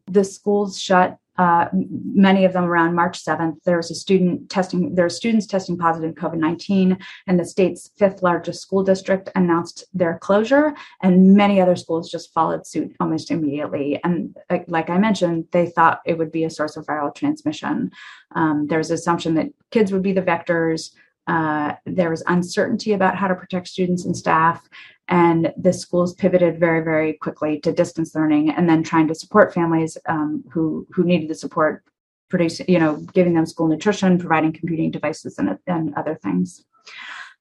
[0.07, 3.63] The schools shut uh, many of them around March 7th.
[3.63, 7.91] There was a student testing, there are students testing positive COVID 19, and the state's
[7.97, 13.31] fifth largest school district announced their closure, and many other schools just followed suit almost
[13.31, 14.01] immediately.
[14.03, 14.37] And
[14.67, 17.93] like I mentioned, they thought it would be a source of viral transmission.
[18.33, 20.91] Um, there was assumption that kids would be the vectors.
[21.29, 24.67] Uh, there was uncertainty about how to protect students and staff,
[25.09, 29.55] and the schools pivoted very, very quickly to distance learning, and then trying to support
[29.55, 31.85] families um, who who needed the support,
[32.31, 36.65] producing, you know, giving them school nutrition, providing computing devices, and, and other things.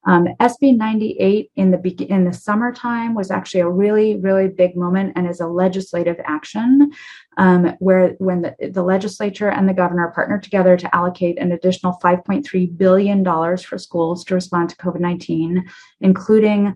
[0.08, 5.14] Um, SB 98 in the in the summertime was actually a really really big moment
[5.16, 6.92] and is a legislative action
[7.38, 12.00] um, where when the, the legislature and the governor partnered together to allocate an additional
[12.02, 15.66] 5.3 billion dollars for schools to respond to COVID 19,
[16.02, 16.76] including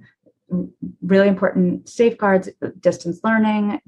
[1.01, 2.49] really important safeguards,
[2.81, 3.79] distance learning,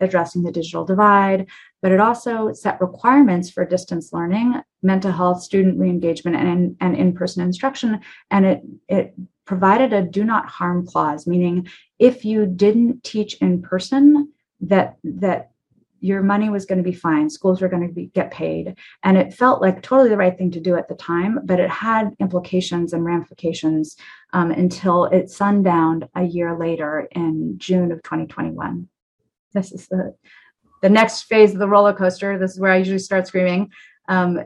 [0.00, 1.46] addressing the digital divide,
[1.82, 7.42] but it also set requirements for distance learning, mental health, student reengagement, and, and in-person
[7.42, 8.00] instruction.
[8.30, 13.62] And it, it provided a do not harm clause, meaning if you didn't teach in
[13.62, 14.32] person,
[14.62, 15.50] that that
[16.00, 19.16] your money was going to be fine schools were going to be, get paid and
[19.16, 22.10] it felt like totally the right thing to do at the time but it had
[22.18, 23.96] implications and ramifications
[24.32, 28.88] um, until it sundowned a year later in june of 2021
[29.52, 30.14] this is the
[30.82, 32.38] the next phase of the roller coaster.
[32.38, 33.70] This is where I usually start screaming.
[34.08, 34.40] Um,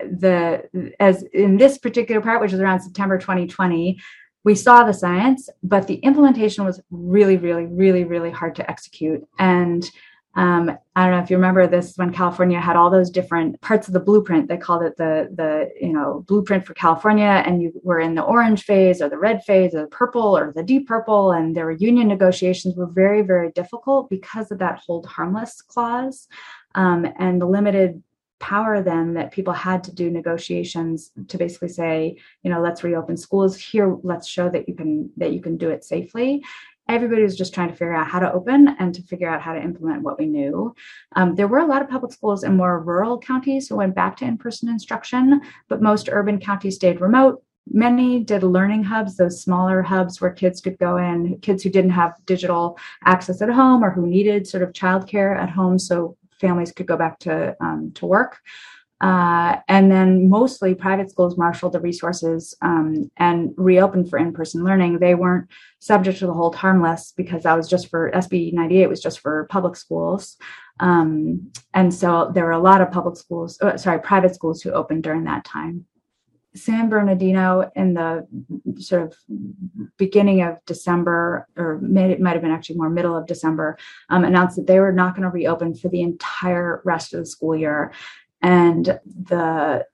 [0.00, 0.62] the
[1.00, 3.98] as in this particular part, which is around September 2020,
[4.44, 9.26] we saw the science, but the implementation was really, really, really, really hard to execute.
[9.38, 9.90] And
[10.34, 13.88] um, I don't know if you remember this when California had all those different parts
[13.88, 14.48] of the blueprint.
[14.48, 18.22] They called it the the you know blueprint for California, and you were in the
[18.22, 21.64] orange phase or the red phase or the purple or the deep purple, and there
[21.64, 26.28] were union negotiations were very very difficult because of that hold harmless clause
[26.74, 28.02] um, and the limited
[28.38, 33.16] power then that people had to do negotiations to basically say you know let's reopen
[33.16, 36.42] schools here let's show that you can that you can do it safely
[36.88, 39.52] everybody was just trying to figure out how to open and to figure out how
[39.52, 40.74] to implement what we knew.
[41.14, 44.16] Um, there were a lot of public schools in more rural counties who went back
[44.16, 47.42] to in person instruction, but most urban counties stayed remote.
[47.70, 51.90] Many did learning hubs, those smaller hubs where kids could go in, kids who didn't
[51.90, 56.72] have digital access at home or who needed sort of childcare at home so families
[56.72, 58.38] could go back to, um, to work.
[59.00, 64.98] Uh, and then mostly private schools marshaled the resources um, and reopened for in-person learning.
[64.98, 69.00] They weren't subject to the hold harmless because that was just for SB 98 was
[69.00, 70.36] just for public schools.
[70.80, 74.72] Um, and so there were a lot of public schools, oh, sorry, private schools who
[74.72, 75.86] opened during that time.
[76.54, 78.26] San Bernardino in the
[78.78, 79.14] sort of
[79.96, 84.24] beginning of December, or mid, it might have been actually more middle of December, um,
[84.24, 87.54] announced that they were not going to reopen for the entire rest of the school
[87.54, 87.92] year.
[88.42, 89.86] And the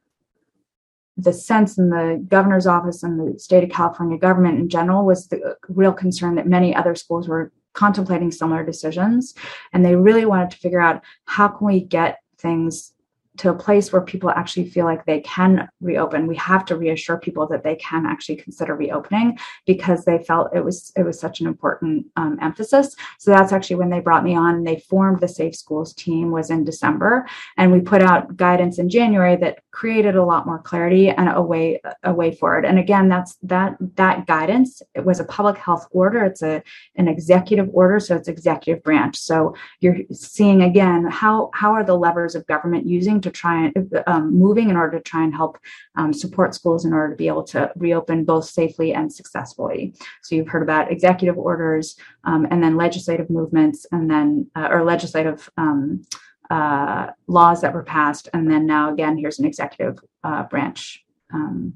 [1.16, 5.28] the sense in the governor's office and the state of California government in general was
[5.28, 9.34] the real concern that many other schools were contemplating similar decisions.
[9.72, 12.93] And they really wanted to figure out how can we get things
[13.36, 16.28] to a place where people actually feel like they can reopen.
[16.28, 20.64] We have to reassure people that they can actually consider reopening because they felt it
[20.64, 22.94] was it was such an important um, emphasis.
[23.18, 24.62] So that's actually when they brought me on.
[24.62, 27.26] They formed the safe schools team was in december.
[27.56, 31.42] And we put out guidance in january that created a lot more clarity and a
[31.42, 32.64] way a way forward.
[32.64, 36.24] And again that's that that guidance it was a public health order.
[36.24, 36.62] It's a
[36.94, 39.16] an executive order so it's executive branch.
[39.16, 44.02] So you're seeing again how how are the levers of government using to try and
[44.06, 45.58] um, moving in order to try and help
[45.96, 49.94] um, support schools in order to be able to reopen both safely and successfully.
[50.22, 54.84] So you've heard about executive orders um, and then legislative movements and then uh, or
[54.84, 56.04] legislative um,
[56.50, 58.28] uh, laws that were passed.
[58.32, 61.74] And then now again, here's an executive uh, branch um,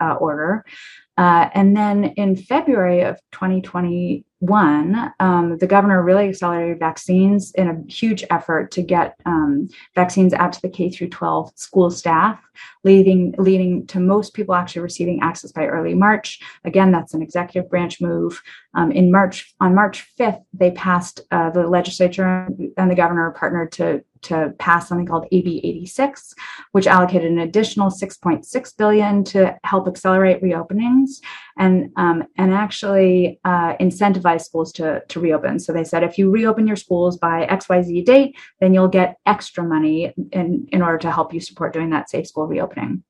[0.00, 0.64] uh, order.
[1.16, 7.68] Uh, and then in February of 2020, one, um, the governor really accelerated vaccines in
[7.68, 12.40] a huge effort to get um, vaccines out to the K through 12 school staff,
[12.82, 16.40] leading leading to most people actually receiving access by early March.
[16.64, 18.42] Again, that's an executive branch move.
[18.74, 23.70] Um, in March, on March 5th, they passed uh, the legislature and the governor partnered
[23.72, 26.34] to to pass something called AB 86,
[26.72, 31.20] which allocated an additional 6.6 billion to help accelerate reopenings
[31.58, 35.58] and um, and actually uh, incentivize schools to to reopen.
[35.58, 38.88] So they said if you reopen your schools by X Y Z date, then you'll
[38.88, 43.02] get extra money in in order to help you support doing that safe school reopening.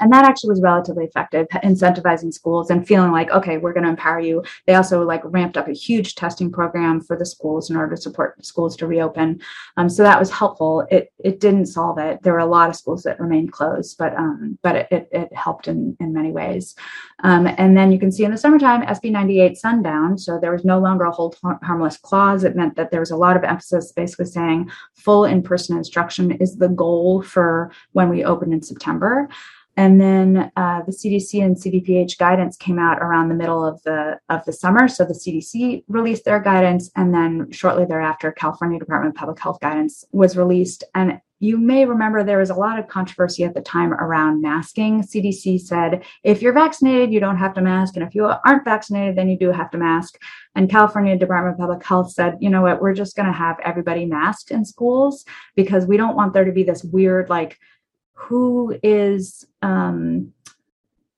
[0.00, 3.90] And that actually was relatively effective, incentivizing schools and feeling like, okay, we're going to
[3.90, 4.42] empower you.
[4.66, 8.00] They also like ramped up a huge testing program for the schools in order to
[8.00, 9.40] support schools to reopen.
[9.76, 10.86] Um, so that was helpful.
[10.90, 12.22] It it didn't solve it.
[12.22, 15.32] There were a lot of schools that remained closed, but um, but it, it, it
[15.34, 16.74] helped in in many ways.
[17.22, 20.18] Um, and then you can see in the summertime, SB 98 sundown.
[20.18, 22.44] So there was no longer a hold harmless clause.
[22.44, 26.32] It meant that there was a lot of emphasis basically saying full in person instruction
[26.32, 29.28] is the goal for when we open in September.
[29.76, 34.18] And then uh, the CDC and CDPH guidance came out around the middle of the
[34.28, 34.88] of the summer.
[34.88, 39.60] So the CDC released their guidance, and then shortly thereafter, California Department of Public Health
[39.60, 40.84] guidance was released.
[40.94, 45.02] And you may remember there was a lot of controversy at the time around masking.
[45.02, 49.16] CDC said if you're vaccinated, you don't have to mask, and if you aren't vaccinated,
[49.16, 50.18] then you do have to mask.
[50.54, 53.58] And California Department of Public Health said, you know what, we're just going to have
[53.64, 55.24] everybody masked in schools
[55.56, 57.58] because we don't want there to be this weird like
[58.14, 60.32] who is um,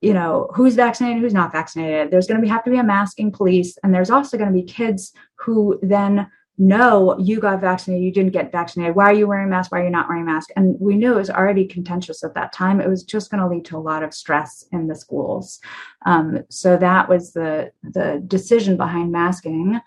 [0.00, 2.10] you know who's vaccinated who's not vaccinated.
[2.10, 4.64] There's going to have to be a masking police and there's also going to be
[4.64, 8.96] kids who then know you got vaccinated you didn't get vaccinated.
[8.96, 9.72] Why are you wearing mask?
[9.72, 10.50] Why are you not wearing mask?
[10.56, 12.80] And we knew it was already contentious at that time.
[12.80, 15.60] It was just going to lead to a lot of stress in the schools.
[16.06, 19.80] Um, so that was the the decision behind masking.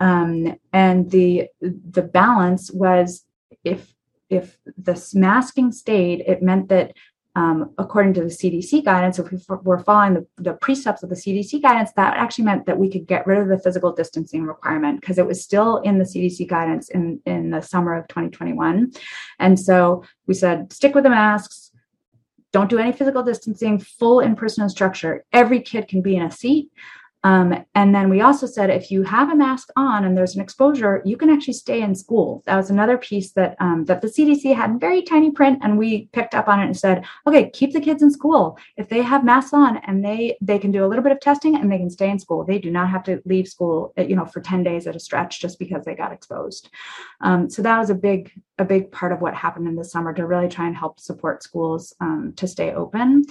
[0.00, 3.24] Um, and the the balance was
[3.64, 3.95] if
[4.30, 6.94] if the masking stayed, it meant that
[7.36, 11.14] um, according to the CDC guidance, if we were following the, the, precepts of the
[11.14, 15.02] CDC guidance, that actually meant that we could get rid of the physical distancing requirement
[15.02, 18.90] because it was still in the CDC guidance in, in the summer of 2021.
[19.38, 21.72] And so we said, stick with the masks,
[22.52, 25.20] don't do any physical distancing, full in person instruction.
[25.30, 26.70] Every kid can be in a seat.
[27.26, 30.40] Um, and then we also said if you have a mask on and there's an
[30.40, 32.44] exposure, you can actually stay in school.
[32.46, 35.76] That was another piece that um, that the CDC had in very tiny print, and
[35.76, 38.56] we picked up on it and said, okay, keep the kids in school.
[38.76, 41.56] If they have masks on and they they can do a little bit of testing
[41.56, 44.14] and they can stay in school, they do not have to leave school, uh, you
[44.14, 46.70] know, for ten days at a stretch just because they got exposed.
[47.22, 50.14] Um, so that was a big a big part of what happened in the summer
[50.14, 53.24] to really try and help support schools um, to stay open.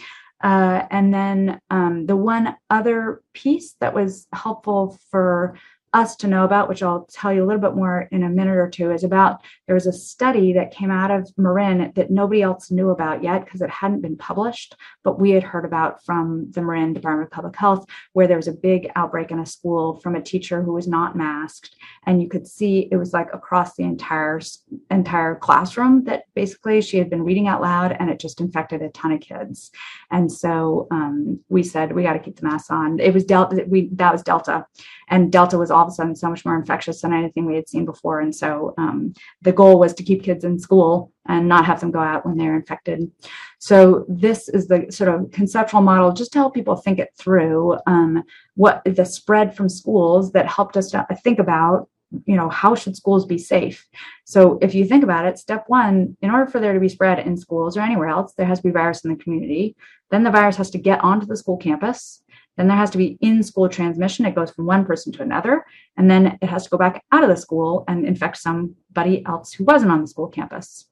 [0.46, 5.58] Uh, and then um, the one other piece that was helpful for
[5.96, 8.58] us to know about, which I'll tell you a little bit more in a minute
[8.58, 12.42] or two, is about there was a study that came out of Marin that nobody
[12.42, 16.52] else knew about yet because it hadn't been published, but we had heard about from
[16.52, 20.02] the Marin Department of Public Health, where there was a big outbreak in a school
[20.02, 23.76] from a teacher who was not masked, and you could see it was like across
[23.76, 24.42] the entire
[24.92, 28.90] entire classroom that basically she had been reading out loud, and it just infected a
[28.90, 29.72] ton of kids.
[30.12, 33.00] And so um, we said we got to keep the masks on.
[33.00, 33.64] It was Delta.
[33.66, 34.66] We that was Delta,
[35.10, 37.69] and Delta was all of a sudden so much more infectious than anything we had
[37.69, 38.19] seen before.
[38.19, 41.91] And so um, the goal was to keep kids in school and not have them
[41.91, 43.12] go out when they're infected.
[43.60, 47.78] So this is the sort of conceptual model just to help people think it through
[47.88, 48.24] um,
[48.56, 51.89] what the spread from schools that helped us to think about
[52.26, 53.88] you know how should schools be safe
[54.26, 57.20] so if you think about it step one in order for there to be spread
[57.20, 59.76] in schools or anywhere else there has to be virus in the community
[60.12, 62.22] then the virus has to get onto the school campus
[62.58, 65.66] then there has to be in school transmission it goes from one person to another
[65.97, 69.53] and then it has to go back out of the school and infect somebody else
[69.53, 70.88] who wasn't on the school campus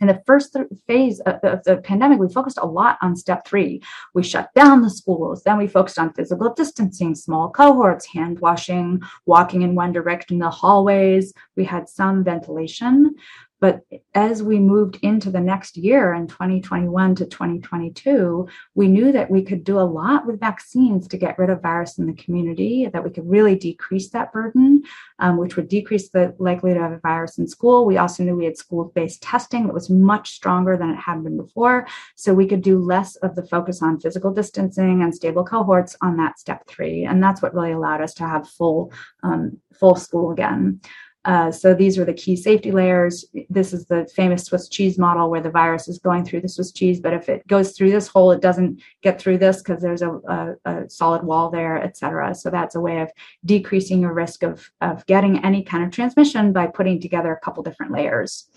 [0.00, 3.46] in the first th- phase of, of the pandemic, we focused a lot on step
[3.46, 3.82] three.
[4.14, 5.42] We shut down the schools.
[5.42, 10.40] Then we focused on physical distancing, small cohorts, hand washing, walking in one direction in
[10.40, 11.32] the hallways.
[11.56, 13.16] We had some ventilation.
[13.60, 13.82] But
[14.14, 19.42] as we moved into the next year in 2021 to 2022, we knew that we
[19.42, 23.02] could do a lot with vaccines to get rid of virus in the community, that
[23.02, 24.82] we could really decrease that burden,
[25.18, 27.84] um, which would decrease the likelihood of a virus in school.
[27.84, 31.24] We also knew we had school based testing that was much stronger than it had
[31.24, 31.86] been before.
[32.14, 36.16] So we could do less of the focus on physical distancing and stable cohorts on
[36.18, 37.04] that step three.
[37.04, 38.92] And that's what really allowed us to have full,
[39.22, 40.80] um, full school again.
[41.28, 43.26] Uh, so these were the key safety layers.
[43.50, 46.72] This is the famous Swiss cheese model where the virus is going through the Swiss
[46.72, 50.00] cheese, but if it goes through this hole, it doesn't get through this because there's
[50.00, 52.34] a, a, a, solid wall there, et cetera.
[52.34, 53.10] So that's a way of
[53.44, 57.62] decreasing your risk of, of getting any kind of transmission by putting together a couple
[57.62, 58.48] different layers.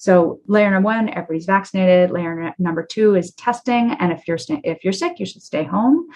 [0.00, 2.10] So layer number one, everybody's vaccinated.
[2.10, 6.06] Layer number two is testing, and if you're if you're sick, you should stay home.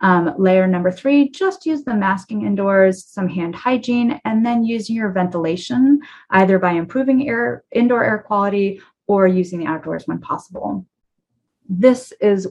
[0.00, 4.96] Um, layer number three, just use the masking indoors, some hand hygiene, and then using
[4.96, 10.86] your ventilation, either by improving air, indoor air quality or using the outdoors when possible.
[11.68, 12.48] This is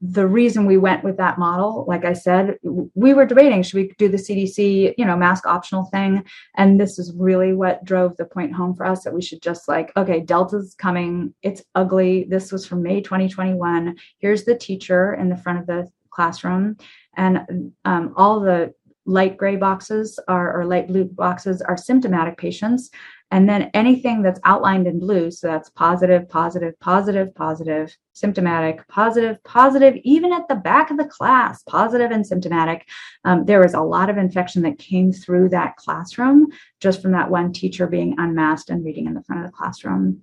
[0.00, 1.84] the reason we went with that model.
[1.88, 5.84] Like i said we were debating should we do the cdc you know mask optional
[5.84, 6.24] thing?
[6.56, 9.66] And this is really what drove the point home for us that we should just
[9.66, 15.30] like okay delta's coming it's ugly this was from may 2021 here's the teacher in
[15.30, 16.76] the front of the classroom
[17.16, 18.72] and um, all the
[19.06, 22.90] light gray boxes are, or light blue boxes are symptomatic patients
[23.30, 29.42] and then anything that's outlined in blue, so that's positive, positive, positive, positive, symptomatic, positive,
[29.42, 32.86] positive, even at the back of the class, positive and symptomatic.
[33.24, 36.48] Um, there was a lot of infection that came through that classroom
[36.80, 40.22] just from that one teacher being unmasked and reading in the front of the classroom.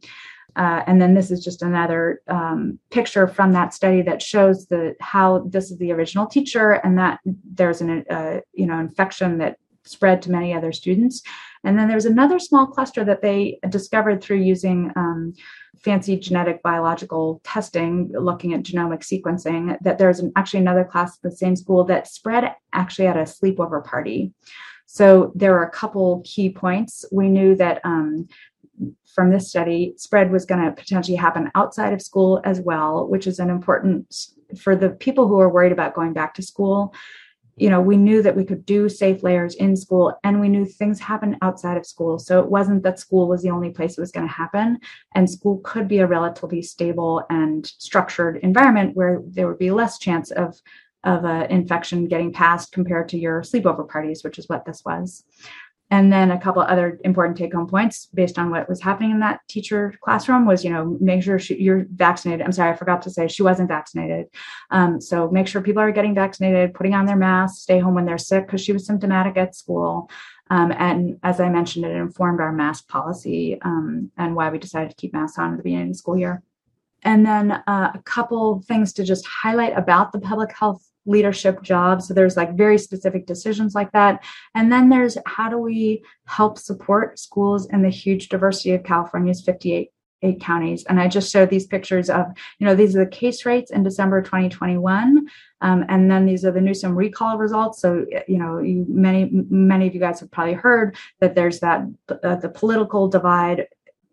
[0.56, 4.96] Uh, and then this is just another um, picture from that study that shows the
[5.00, 9.58] how this is the original teacher and that there's an uh, you know infection that
[9.84, 11.22] spread to many other students.
[11.64, 15.34] And then there's another small cluster that they discovered through using um,
[15.80, 21.22] fancy genetic biological testing, looking at genomic sequencing, that there's an, actually another class at
[21.24, 24.32] the same school that spread actually at a sleepover party.
[24.86, 27.06] So there were a couple key points.
[27.12, 28.28] We knew that um,
[29.06, 33.28] from this study, spread was going to potentially happen outside of school as well, which
[33.28, 34.14] is an important
[34.60, 36.94] for the people who are worried about going back to school
[37.56, 40.66] you know we knew that we could do safe layers in school and we knew
[40.66, 42.20] things happen outside of school.
[42.20, 44.80] So it wasn't that school was the only place it was going to happen
[45.16, 49.98] and school could be a relatively stable and structured environment where there would be less
[49.98, 50.60] chance of
[51.04, 55.24] of an infection getting passed compared to your sleepover parties which is what this was
[55.92, 59.20] and then a couple other important take home points based on what was happening in
[59.20, 62.46] that teacher classroom was, you know, make sure she, you're vaccinated.
[62.46, 64.28] I'm sorry, I forgot to say she wasn't vaccinated.
[64.70, 68.06] Um, so make sure people are getting vaccinated, putting on their masks, stay home when
[68.06, 70.10] they're sick because she was symptomatic at school.
[70.50, 74.92] Um, and as I mentioned, it informed our mask policy um, and why we decided
[74.92, 76.42] to keep masks on at the beginning of the school year.
[77.04, 82.02] And then uh, a couple things to just highlight about the public health leadership job.
[82.02, 84.24] So there's like very specific decisions like that.
[84.56, 89.42] And then there's how do we help support schools in the huge diversity of California's
[89.42, 89.92] 58
[90.24, 90.84] eight counties.
[90.86, 92.28] And I just showed these pictures of,
[92.60, 95.28] you know, these are the case rates in December 2021.
[95.62, 97.82] Um, and then these are the Newsom recall results.
[97.82, 101.88] So, you know, you, many, many of you guys have probably heard that there's that
[102.24, 103.68] uh, the political divide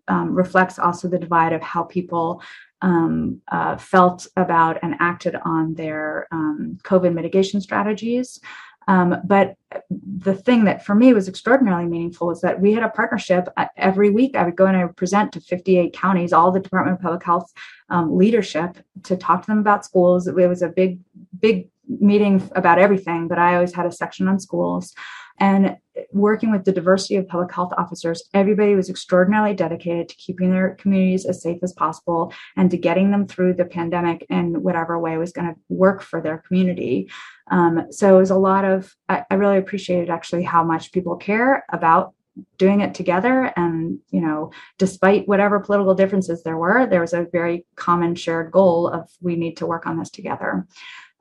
[0.09, 2.43] um, reflects also the divide of how people
[2.83, 8.41] um, uh, felt about and acted on their um, COVID mitigation strategies.
[8.89, 9.57] Um, but
[9.91, 13.67] the thing that for me was extraordinarily meaningful was that we had a partnership uh,
[13.77, 14.35] every week.
[14.35, 17.23] I would go and I would present to 58 counties, all the Department of Public
[17.23, 17.53] Health
[17.91, 20.27] um, leadership to talk to them about schools.
[20.27, 21.01] It was a big,
[21.39, 24.95] big meeting about everything, but I always had a section on schools.
[25.41, 25.77] And
[26.13, 30.75] working with the diversity of public health officers, everybody was extraordinarily dedicated to keeping their
[30.77, 35.17] communities as safe as possible and to getting them through the pandemic in whatever way
[35.17, 37.11] was going to work for their community.
[37.51, 41.17] Um, so it was a lot of, I, I really appreciated actually how much people
[41.17, 42.15] care about
[42.57, 47.27] doing it together and you know despite whatever political differences there were there was a
[47.33, 50.65] very common shared goal of we need to work on this together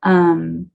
[0.03, 0.69] um,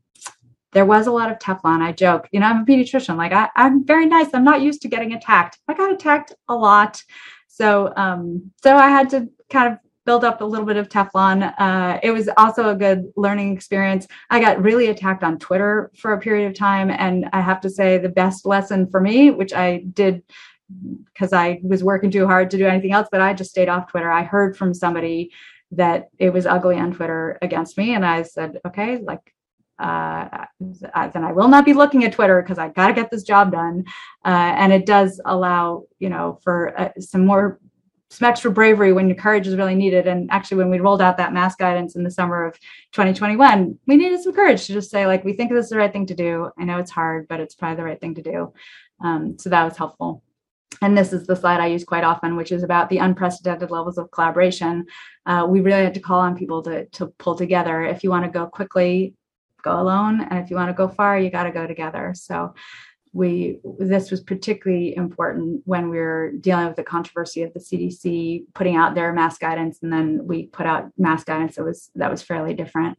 [0.72, 1.82] there was a lot of Teflon.
[1.82, 3.16] I joke, you know, I'm a pediatrician.
[3.16, 4.28] Like I, am very nice.
[4.32, 5.58] I'm not used to getting attacked.
[5.68, 7.02] I got attacked a lot.
[7.48, 11.54] So, um, so I had to kind of build up a little bit of Teflon.
[11.58, 14.08] Uh, it was also a good learning experience.
[14.30, 16.90] I got really attacked on Twitter for a period of time.
[16.90, 20.22] And I have to say the best lesson for me, which I did
[21.12, 23.90] because I was working too hard to do anything else, but I just stayed off
[23.90, 24.10] Twitter.
[24.10, 25.30] I heard from somebody
[25.72, 27.94] that it was ugly on Twitter against me.
[27.94, 29.31] And I said, okay, like
[29.82, 30.46] uh,
[31.12, 33.52] then I will not be looking at Twitter because I got to get this job
[33.52, 33.84] done.
[34.24, 37.58] Uh, and it does allow, you know, for uh, some more
[38.10, 40.06] some extra bravery when your courage is really needed.
[40.06, 42.60] And actually, when we rolled out that mask guidance in the summer of
[42.92, 45.90] 2021, we needed some courage to just say, like, we think this is the right
[45.92, 46.50] thing to do.
[46.58, 48.52] I know it's hard, but it's probably the right thing to do.
[49.02, 50.22] Um, so that was helpful.
[50.82, 53.96] And this is the slide I use quite often, which is about the unprecedented levels
[53.96, 54.84] of collaboration.
[55.24, 57.82] Uh, we really had to call on people to, to pull together.
[57.82, 59.14] If you want to go quickly,
[59.62, 62.12] go alone and if you want to go far you got to go together.
[62.14, 62.54] So
[63.12, 68.44] we this was particularly important when we were dealing with the controversy of the CDC
[68.54, 72.10] putting out their mask guidance and then we put out mask guidance that was that
[72.10, 72.98] was fairly different.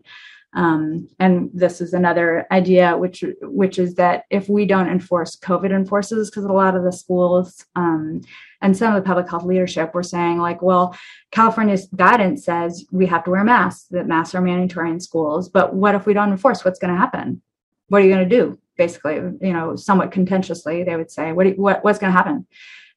[0.55, 5.71] Um, and this is another idea, which which is that if we don't enforce, COVID
[5.71, 8.21] enforces, because a lot of the schools um,
[8.63, 10.97] and some of the public health leadership were saying, like, well,
[11.31, 15.49] California's guidance says we have to wear masks, that masks are mandatory in schools.
[15.49, 16.63] But what if we don't enforce?
[16.63, 17.41] What's going to happen?
[17.89, 18.57] What are you going to do?
[18.77, 22.47] Basically, you know, somewhat contentiously, they would say, what, you, what what's going to happen?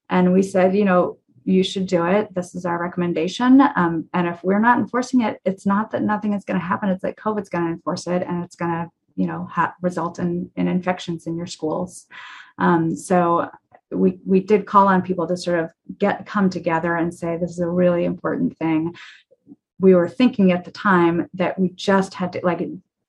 [0.09, 2.33] And we said, you know, you should do it.
[2.33, 3.61] This is our recommendation.
[3.61, 6.89] Um, and if we're not enforcing it, it's not that nothing is going to happen.
[6.89, 10.19] It's that COVID's going to enforce it and it's going to, you know, ha- result
[10.19, 12.07] in, in infections in your schools.
[12.59, 13.51] Um, so
[13.91, 17.51] we, we did call on people to sort of get come together and say this
[17.51, 18.95] is a really important thing
[19.79, 22.61] we were thinking at the time that we just had to like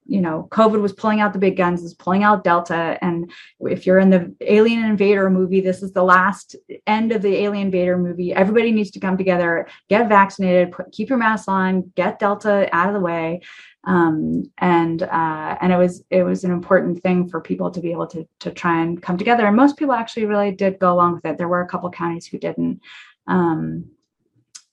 [0.07, 2.97] you know, COVID was pulling out the big guns, is pulling out Delta.
[3.01, 6.55] And if you're in the Alien Invader movie, this is the last
[6.87, 8.33] end of the Alien Invader movie.
[8.33, 12.87] Everybody needs to come together, get vaccinated, put, keep your mask on, get Delta out
[12.87, 13.41] of the way.
[13.87, 17.91] Um, and uh, and it was it was an important thing for people to be
[17.91, 19.47] able to to try and come together.
[19.47, 21.37] And most people actually really did go along with it.
[21.37, 22.81] There were a couple counties who didn't.
[23.27, 23.91] Um,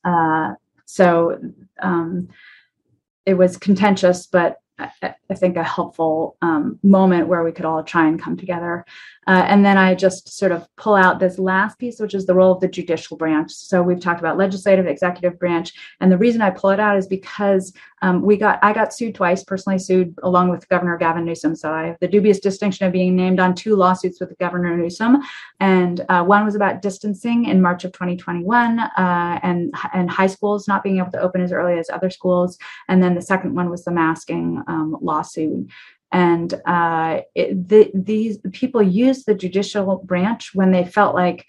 [0.04, 0.54] uh,
[0.84, 1.40] so
[1.80, 2.28] um,
[3.24, 7.82] it was contentious, but I, I think a helpful um, moment where we could all
[7.84, 8.84] try and come together.
[9.26, 12.34] Uh, and then I just sort of pull out this last piece, which is the
[12.34, 13.52] role of the judicial branch.
[13.52, 17.06] So we've talked about legislative, executive branch, and the reason I pull it out is
[17.06, 17.72] because
[18.04, 21.56] um, we got I got sued twice, personally sued along with Governor Gavin Newsom.
[21.56, 25.22] So I have the dubious distinction of being named on two lawsuits with Governor Newsom,
[25.58, 30.68] and uh, one was about distancing in March of 2021, uh, and and high schools
[30.68, 33.70] not being able to open as early as other schools, and then the second one
[33.70, 35.66] was the masking um, lawsuit.
[36.12, 41.46] And uh, it, the, these people used the judicial branch when they felt like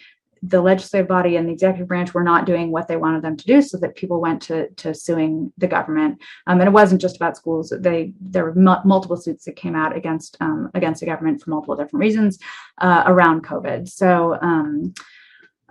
[0.47, 3.45] the legislative body and the executive branch were not doing what they wanted them to
[3.45, 6.21] do, so that people went to, to suing the government.
[6.47, 9.75] Um, and it wasn't just about schools; they there were m- multiple suits that came
[9.75, 12.39] out against um, against the government for multiple different reasons
[12.79, 13.89] uh, around COVID.
[13.89, 14.37] So.
[14.41, 14.93] Um,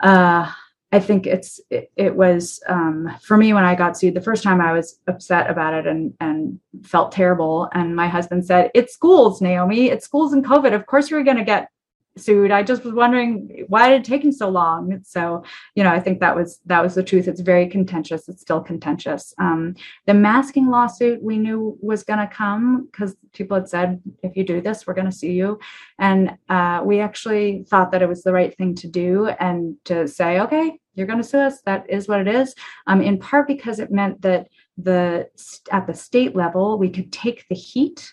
[0.03, 0.51] uh,
[0.93, 4.45] I think it's it, it was um, for me when I got sued the first
[4.45, 8.95] time I was upset about it and and felt terrible and my husband said it's
[8.95, 11.69] schools Naomi it's schools and COVID of course you're going to get
[12.17, 12.51] sued.
[12.51, 15.01] I just was wondering why it take so long?
[15.05, 15.45] So
[15.75, 17.29] you know I think that was that was the truth.
[17.29, 18.29] It's very contentious.
[18.29, 19.35] It's still contentious.
[19.39, 19.75] Um,
[20.07, 24.45] the masking lawsuit we knew was going to come because people had said if you
[24.45, 25.59] do this we're going to sue you.
[25.99, 30.09] And uh, we actually thought that it was the right thing to do and to
[30.09, 31.61] say okay you're going to sue us.
[31.63, 32.55] That is what it is.
[32.87, 34.49] Um, in part because it meant that
[34.79, 35.29] the
[35.71, 38.13] at the state level we could take the heat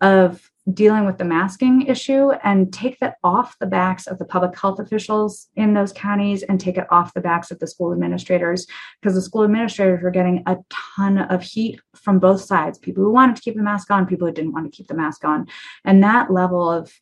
[0.00, 4.58] of dealing with the masking issue and take that off the backs of the public
[4.58, 8.66] health officials in those counties and take it off the backs of the school administrators
[9.00, 10.56] because the school administrators were getting a
[10.96, 14.26] ton of heat from both sides people who wanted to keep the mask on people
[14.26, 15.46] who didn't want to keep the mask on
[15.84, 16.92] and that level of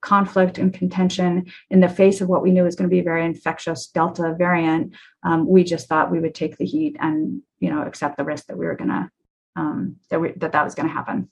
[0.00, 3.04] conflict and contention in the face of what we knew was going to be a
[3.04, 7.70] very infectious Delta variant, um, we just thought we would take the heat and you
[7.70, 9.10] know accept the risk that we were going to
[9.56, 11.28] um, that we, that that was going to happen.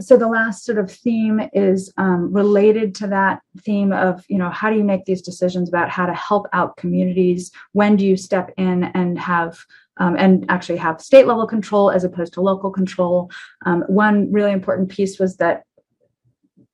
[0.00, 4.50] So the last sort of theme is um, related to that theme of you know
[4.50, 7.50] how do you make these decisions about how to help out communities?
[7.72, 9.58] When do you step in and have
[9.98, 13.30] um, and actually have state level control as opposed to local control?
[13.64, 15.62] Um, one really important piece was that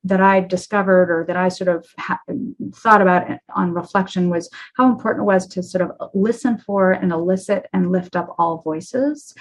[0.04, 2.18] that I discovered or that I sort of ha-
[2.74, 7.12] thought about on reflection was how important it was to sort of listen for and
[7.12, 9.32] elicit and lift up all voices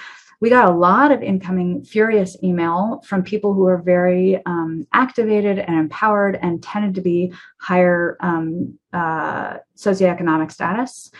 [0.41, 5.59] we got a lot of incoming furious email from people who are very um, activated
[5.59, 11.11] and empowered and tended to be higher um, uh, socioeconomic status.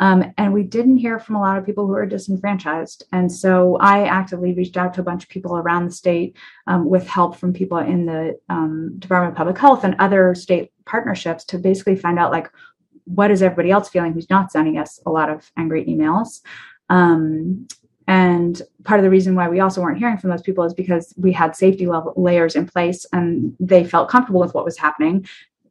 [0.00, 3.04] Um, and we didn't hear from a lot of people who are disenfranchised.
[3.12, 6.88] And so I actively reached out to a bunch of people around the state um,
[6.88, 11.44] with help from people in the um, Department of Public Health and other state partnerships
[11.44, 12.50] to basically find out like
[13.04, 16.40] what is everybody else feeling who's not sending us a lot of angry emails.
[16.88, 17.68] Um,
[18.10, 21.14] and part of the reason why we also weren't hearing from those people is because
[21.16, 25.24] we had safety level layers in place and they felt comfortable with what was happening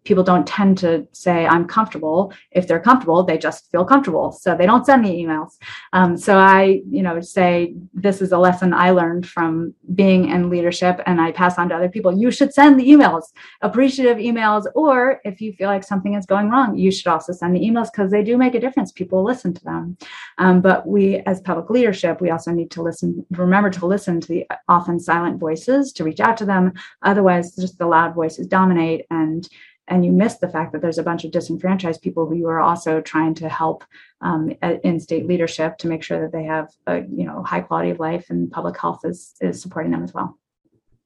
[0.03, 2.33] people don't tend to say i'm comfortable.
[2.51, 4.31] If they're comfortable they just feel comfortable.
[4.31, 5.57] So they don't send me emails.
[5.93, 10.49] Um, so i you know say this is a lesson i learned from being in
[10.49, 12.17] leadership and i pass on to other people.
[12.17, 13.23] You should send the emails
[13.61, 17.55] appreciative emails or if you feel like something is going wrong you should also send
[17.55, 18.91] the emails because they do make a difference.
[18.91, 19.97] People listen to them.
[20.37, 24.27] Um, but we as public leadership we also need to listen remember to listen to
[24.27, 26.73] the often silent voices to reach out to them.
[27.03, 29.49] Otherwise just the loud voices dominate and
[29.89, 32.61] and you miss the fact that there's a bunch of disenfranchised people who you are
[32.61, 33.83] also trying to help
[34.21, 34.51] um,
[34.83, 37.99] in state leadership to make sure that they have a you know high quality of
[37.99, 40.37] life and public health is is supporting them as well.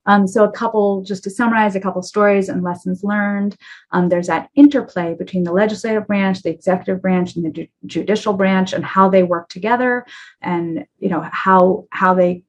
[0.06, 3.56] Um, so a couple, just to summarize, a couple stories and lessons learned.
[3.92, 8.34] Um, there's that interplay between the legislative branch, the executive branch, and the ju- judicial
[8.34, 10.06] branch, and how they work together,
[10.42, 12.44] and you know how how they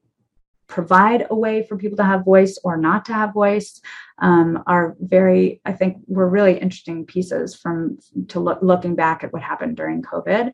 [0.66, 3.80] provide a way for people to have voice or not to have voice
[4.18, 7.98] um, are very i think were really interesting pieces from
[8.28, 10.52] to look, looking back at what happened during covid.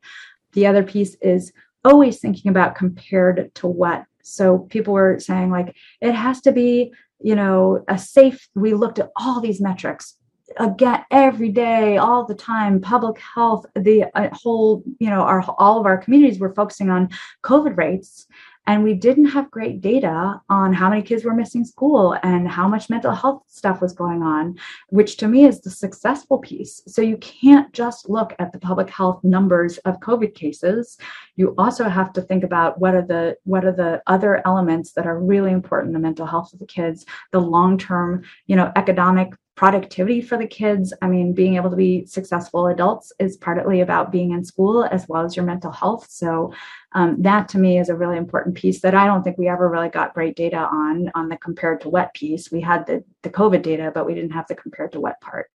[0.53, 1.53] The other piece is
[1.85, 4.05] always thinking about compared to what.
[4.23, 8.99] So people were saying like it has to be you know a safe we looked
[8.99, 10.17] at all these metrics
[10.57, 15.79] again every day all the time public health the uh, whole you know our all
[15.79, 17.09] of our communities were focusing on
[17.45, 18.27] covid rates
[18.67, 22.69] and we didn't have great data on how many kids were missing school and how
[22.69, 24.59] much mental health stuff was going on,
[24.89, 26.83] which to me is the successful piece.
[26.87, 30.99] So you can't just look at the public health numbers of COVID cases.
[31.37, 35.07] You also have to think about what are the what are the other elements that
[35.07, 40.23] are really important, the mental health of the kids, the long-term, you know, economic productivity
[40.23, 40.95] for the kids.
[41.03, 45.07] I mean, being able to be successful adults is partly about being in school as
[45.07, 46.07] well as your mental health.
[46.09, 46.55] So
[46.93, 49.69] um, that to me is a really important piece that I don't think we ever
[49.69, 52.51] really got great data on on the compared to wet piece.
[52.51, 55.51] We had the the COVID data, but we didn't have the compared to wet part.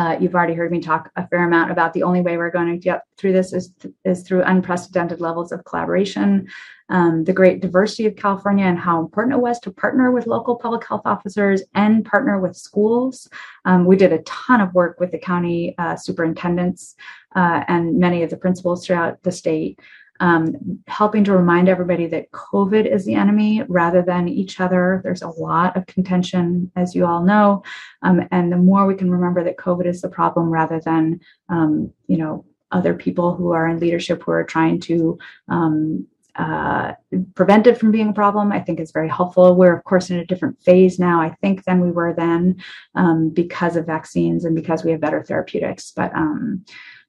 [0.00, 2.72] Uh, you've already heard me talk a fair amount about the only way we're going
[2.72, 6.48] to get through this is, th- is through unprecedented levels of collaboration,
[6.88, 10.56] um, the great diversity of California, and how important it was to partner with local
[10.56, 13.28] public health officers and partner with schools.
[13.66, 16.96] Um, we did a ton of work with the county uh, superintendents
[17.36, 19.78] uh, and many of the principals throughout the state
[20.20, 25.00] um, helping to remind everybody that COVID is the enemy rather than each other.
[25.02, 27.62] There's a lot of contention, as you all know.
[28.02, 31.92] Um, and the more we can remember that COVID is the problem rather than, um,
[32.06, 35.18] you know, other people who are in leadership who are trying to
[35.48, 36.06] um,
[36.36, 36.92] uh,
[37.34, 39.56] prevent it from being a problem, I think is very helpful.
[39.56, 42.62] We're, of course, in a different phase now, I think, than we were then
[42.94, 45.92] um, because of vaccines and because we have better therapeutics.
[45.94, 46.64] But um,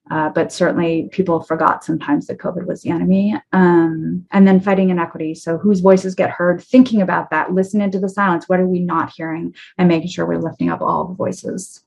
[0.09, 3.35] uh, but certainly people forgot sometimes that COVID was the enemy.
[3.53, 5.35] Um, and then fighting inequity.
[5.35, 8.49] So whose voices get heard, thinking about that, listening to the silence.
[8.49, 9.53] What are we not hearing?
[9.77, 11.83] And making sure we're lifting up all the voices.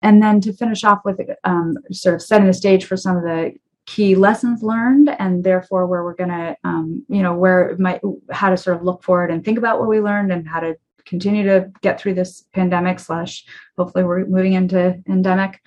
[0.00, 3.22] And then to finish off with um, sort of setting the stage for some of
[3.22, 3.54] the
[3.86, 8.48] key lessons learned and therefore where we're going to um, you know where might how
[8.48, 10.74] to sort of look forward and think about what we learned and how to
[11.04, 13.44] continue to get through this pandemic slash
[13.76, 15.60] hopefully we're moving into endemic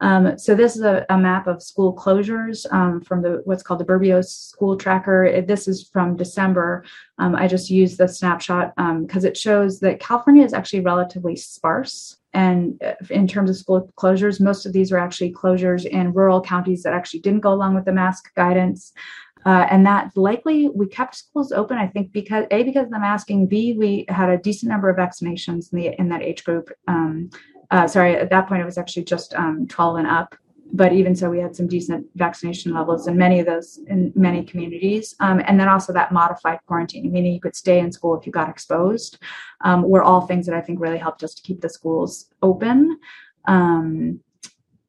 [0.00, 3.80] um, so this is a, a, map of school closures um, from the what's called
[3.80, 5.24] the Burbio School Tracker.
[5.24, 6.84] It, this is from December.
[7.18, 11.36] Um, I just used the snapshot because um, it shows that California is actually relatively
[11.36, 12.16] sparse.
[12.32, 16.40] And uh, in terms of school closures, most of these are actually closures in rural
[16.40, 18.92] counties that actually didn't go along with the mask guidance.
[19.44, 21.76] Uh, and that likely we kept schools open.
[21.78, 24.96] I think because a because of the masking, b we had a decent number of
[24.96, 26.70] vaccinations in the in that age group.
[26.88, 27.30] Um,
[27.70, 30.34] uh, sorry, at that point it was actually just um, 12 and up.
[30.72, 34.44] but even so, we had some decent vaccination levels in many of those in many
[34.44, 35.14] communities.
[35.20, 38.32] Um, and then also that modified quarantine, meaning you could stay in school if you
[38.32, 39.18] got exposed,
[39.62, 42.98] um, were all things that I think really helped us to keep the schools open.
[43.46, 44.20] Um,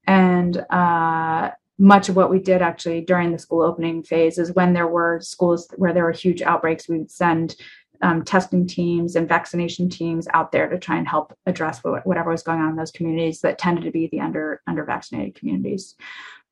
[0.05, 4.73] and uh, much of what we did actually during the school opening phase is when
[4.73, 7.55] there were schools where there were huge outbreaks, we would send
[8.01, 12.43] um, testing teams and vaccination teams out there to try and help address whatever was
[12.43, 15.95] going on in those communities that tended to be the under under vaccinated communities.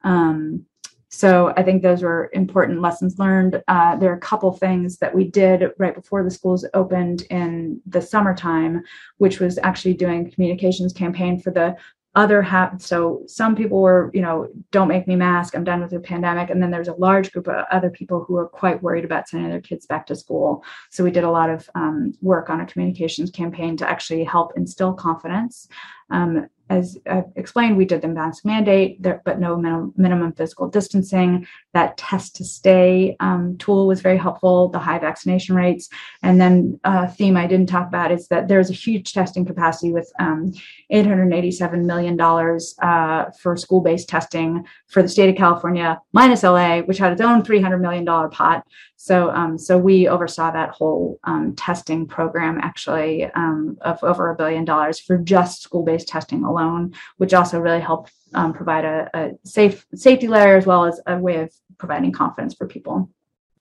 [0.04, 0.66] Um,
[1.12, 3.64] so I think those were important lessons learned.
[3.68, 7.82] Uh, there are a couple things that we did right before the schools opened in
[7.88, 8.84] the summertime,
[9.18, 11.76] which was actually doing communications campaign for the
[12.16, 15.91] other half so some people were you know don't make me mask i'm done with
[15.91, 16.49] the pandemic.
[16.49, 19.49] And then there's a large group of other people who are quite worried about sending
[19.49, 20.64] their kids back to school.
[20.89, 24.53] So we did a lot of um, work on a communications campaign to actually help
[24.57, 25.68] instill confidence.
[26.10, 30.67] Um, as I've explained, we did the mask mandate, there, but no minimum, minimum physical
[30.67, 31.47] distancing.
[31.74, 35.89] That test to stay um, tool was very helpful, the high vaccination rates.
[36.22, 39.45] And then a uh, theme I didn't talk about is that there's a huge testing
[39.45, 40.53] capacity with um,
[40.91, 46.99] $887 million uh, for school based testing for the state of California, minus LA, which
[46.99, 48.63] had its own $300 million pot.
[49.02, 54.36] So, um, so we oversaw that whole um, testing program actually um, of over a
[54.36, 59.32] billion dollars for just school-based testing alone, which also really helped um, provide a, a
[59.45, 63.10] safe safety layer as well as a way of providing confidence for people.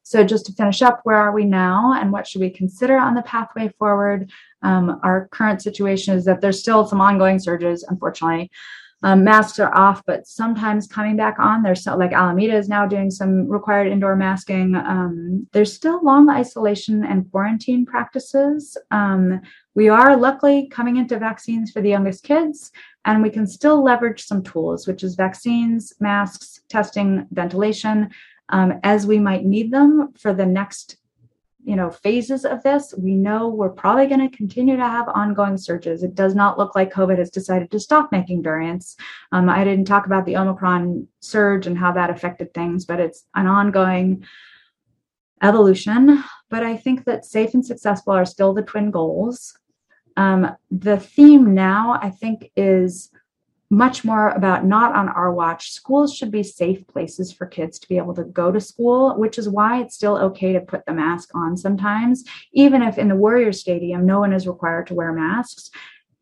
[0.02, 3.14] So, just to finish up, where are we now and what should we consider on
[3.14, 4.32] the pathway forward?
[4.62, 8.50] Um, our current situation is that there's still some ongoing surges, unfortunately.
[9.02, 11.62] Um, masks are off, but sometimes coming back on.
[11.62, 14.74] There's like Alameda is now doing some required indoor masking.
[14.74, 18.76] Um, there's still long isolation and quarantine practices.
[18.90, 19.40] Um,
[19.76, 22.72] we are luckily coming into vaccines for the youngest kids,
[23.04, 28.10] and we can still leverage some tools, which is vaccines, masks, testing, ventilation,
[28.48, 30.96] um, as we might need them for the next
[31.64, 35.56] you know phases of this we know we're probably going to continue to have ongoing
[35.56, 38.96] surges it does not look like covid has decided to stop making variants.
[39.32, 43.24] Um, i didn't talk about the omicron surge and how that affected things but it's
[43.34, 44.24] an ongoing
[45.42, 46.24] evolution.
[46.50, 49.56] But i think that safe and successful are still the twin goals.
[50.16, 53.10] Um, the theme now i think is
[53.70, 55.72] much more about not on our watch.
[55.72, 59.38] Schools should be safe places for kids to be able to go to school, which
[59.38, 62.24] is why it's still okay to put the mask on sometimes.
[62.52, 65.70] Even if in the Warrior Stadium, no one is required to wear masks,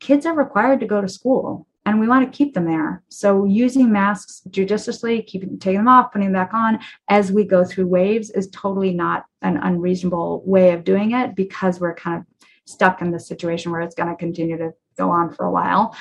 [0.01, 3.05] kids are required to go to school and we want to keep them there.
[3.09, 7.65] So using masks judiciously, keeping taking them off, putting them back on as we go
[7.65, 12.49] through waves is totally not an unreasonable way of doing it because we're kind of
[12.65, 15.95] stuck in this situation where it's going to continue to go on for a while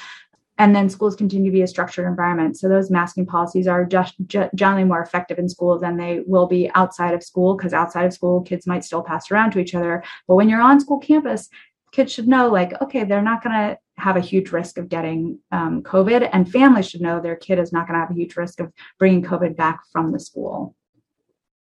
[0.58, 2.58] and then schools continue to be a structured environment.
[2.58, 6.72] So those masking policies are just generally more effective in school than they will be
[6.76, 10.04] outside of school because outside of school kids might still pass around to each other.
[10.28, 11.50] But when you're on school campus
[11.96, 15.40] kids should know like okay they're not going to have a huge risk of getting
[15.54, 18.36] um, covid and families should know their kid is not going to have a huge
[18.36, 20.76] risk of bringing covid back from the school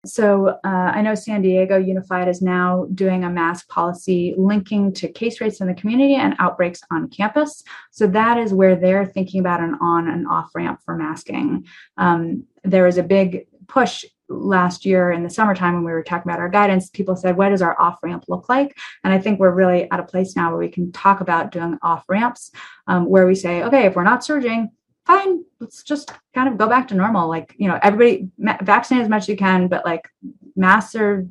[0.08, 5.08] so uh, I know San Diego Unified is now doing a mask policy linking to
[5.08, 7.64] case rates in the community and outbreaks on campus.
[7.92, 11.66] So that is where they're thinking about an on and off ramp for masking.
[11.98, 16.30] Um, there was a big push last year in the summertime when we were talking
[16.30, 19.40] about our guidance people said what does our off ramp look like and i think
[19.40, 22.52] we're really at a place now where we can talk about doing off ramps
[22.88, 24.72] um, where we say okay if we're not surging
[25.06, 27.28] fine let's just kind of go back to normal.
[27.28, 30.10] Like you know everybody ma- vaccinate as much as you can but like
[30.56, 31.28] masks are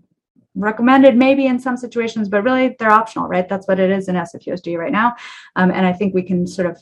[0.54, 3.48] recommended maybe in some situations but really they're optional right?
[3.48, 5.14] That's what it is in sfusd right now.
[5.56, 6.80] Um, and i think we can sort of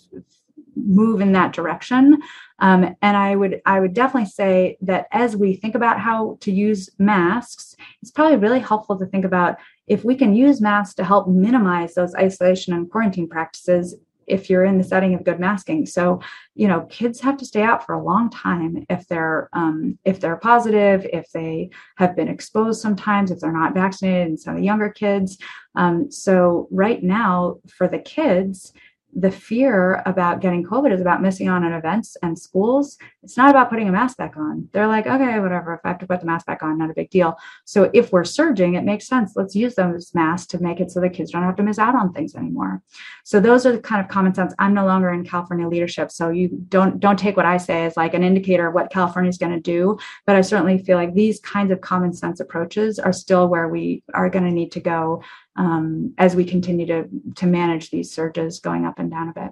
[0.75, 2.19] move in that direction.
[2.59, 6.53] Um, and i would i would definitely say that as we think about how to
[6.53, 9.57] use masks it's probably really helpful to think about
[9.89, 13.97] if we can use masks to help minimize those isolation and quarantine practices
[14.33, 15.87] if you're in the setting of good masking.
[15.87, 16.21] So,
[16.55, 20.21] you know, kids have to stay out for a long time if they're um, if
[20.21, 24.61] they're positive, if they have been exposed sometimes, if they're not vaccinated, and some of
[24.61, 25.39] the younger kids.
[25.75, 28.73] Um, so, right now for the kids,
[29.15, 32.97] the fear about getting COVID is about missing out on events and schools.
[33.23, 34.69] It's not about putting a mask back on.
[34.73, 35.75] They're like, okay, whatever.
[35.75, 37.37] If I have to put the mask back on, not a big deal.
[37.65, 39.35] So if we're surging, it makes sense.
[39.37, 41.95] Let's use those masks to make it so the kids don't have to miss out
[41.95, 42.83] on things anymore.
[43.25, 44.55] So those are the kind of common sense.
[44.59, 47.97] I'm no longer in California leadership, so you don't don't take what I say as
[47.97, 49.99] like an indicator of what California is going to do.
[50.27, 54.03] But I certainly feel like these kinds of common sense approaches are still where we
[54.15, 55.23] are going to need to go
[55.57, 59.51] um, as we continue to to manage these surges going up and down a bit.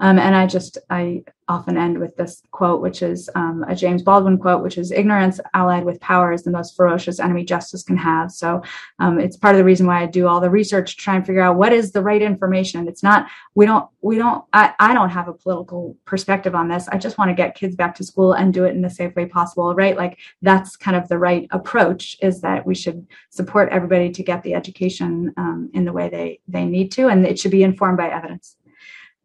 [0.00, 4.02] Um, and I just, I often end with this quote, which is um, a James
[4.02, 7.96] Baldwin quote, which is ignorance allied with power is the most ferocious enemy justice can
[7.96, 8.32] have.
[8.32, 8.62] So
[8.98, 11.26] um, it's part of the reason why I do all the research to try and
[11.26, 12.88] figure out what is the right information.
[12.88, 16.88] It's not, we don't, we don't, I, I don't have a political perspective on this.
[16.88, 19.14] I just want to get kids back to school and do it in the safe
[19.14, 19.96] way possible, right?
[19.96, 24.42] Like that's kind of the right approach is that we should support everybody to get
[24.42, 27.98] the education um, in the way they, they need to, and it should be informed
[27.98, 28.56] by evidence.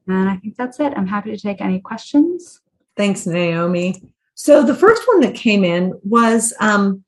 [0.10, 0.94] And I think that's it.
[0.96, 2.62] I'm happy to take any questions.
[2.98, 4.02] Thanks, Naomi.
[4.34, 7.04] So the first one that came in was um,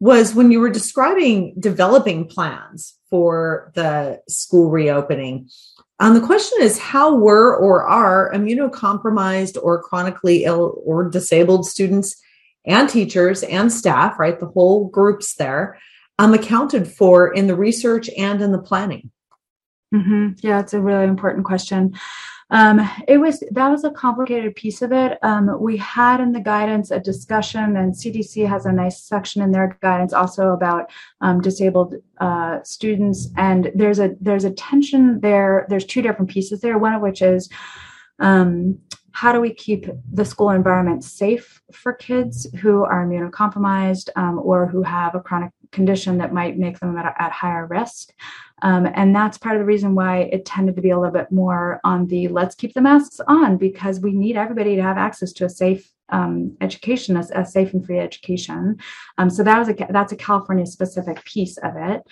[0.00, 5.48] was when you were describing developing plans for the school reopening.
[6.00, 12.16] Um, the question is how were or are immunocompromised or chronically ill or disabled students
[12.64, 15.78] and teachers and staff, right, the whole groups there,
[16.18, 19.10] um, accounted for in the research and in the planning?
[19.94, 20.32] Mm-hmm.
[20.40, 21.94] Yeah, it's a really important question.
[22.50, 25.18] Um, it was that was a complicated piece of it.
[25.22, 29.52] Um, we had in the guidance a discussion, and CDC has a nice section in
[29.52, 33.28] their guidance also about um, disabled uh, students.
[33.36, 35.66] And there's a there's a tension there.
[35.68, 36.78] There's two different pieces there.
[36.78, 37.50] One of which is
[38.18, 38.78] um,
[39.12, 44.66] how do we keep the school environment safe for kids who are immunocompromised um, or
[44.66, 48.10] who have a chronic condition that might make them at, at higher risk
[48.62, 51.30] um, and that's part of the reason why it tended to be a little bit
[51.30, 55.32] more on the let's keep the masks on because we need everybody to have access
[55.34, 58.78] to a safe um, education, a, a, safe and free education.
[59.18, 62.02] Um, so that was a that's a California specific piece of it.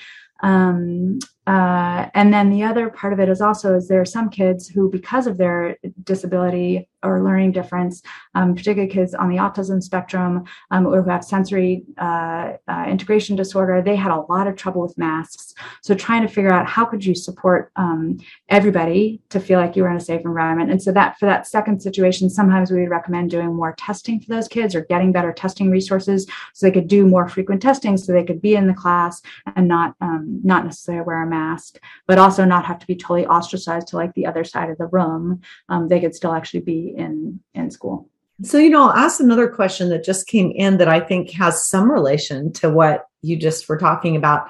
[0.42, 4.28] Um, uh, and then the other part of it is also is there are some
[4.28, 8.02] kids who, because of their disability or learning difference,
[8.34, 13.36] um, particularly kids on the autism spectrum um, or who have sensory uh, uh, integration
[13.36, 15.54] disorder, they had a lot of trouble with masks.
[15.82, 18.18] So trying to figure out how could you support um,
[18.48, 20.70] everybody to feel like you were in a safe environment.
[20.70, 24.34] And so that for that second situation, sometimes we would recommend doing more testing for
[24.34, 28.12] those kids or getting better testing resources so they could do more frequent testing so
[28.12, 29.22] they could be in the class
[29.54, 33.26] and not um, not necessarily wear a mask, but also not have to be totally
[33.26, 35.40] ostracized to like the other side of the room.
[35.68, 38.08] Um, they could still actually be in in school.
[38.42, 41.66] So, you know, I'll ask another question that just came in that I think has
[41.66, 44.48] some relation to what you just were talking about.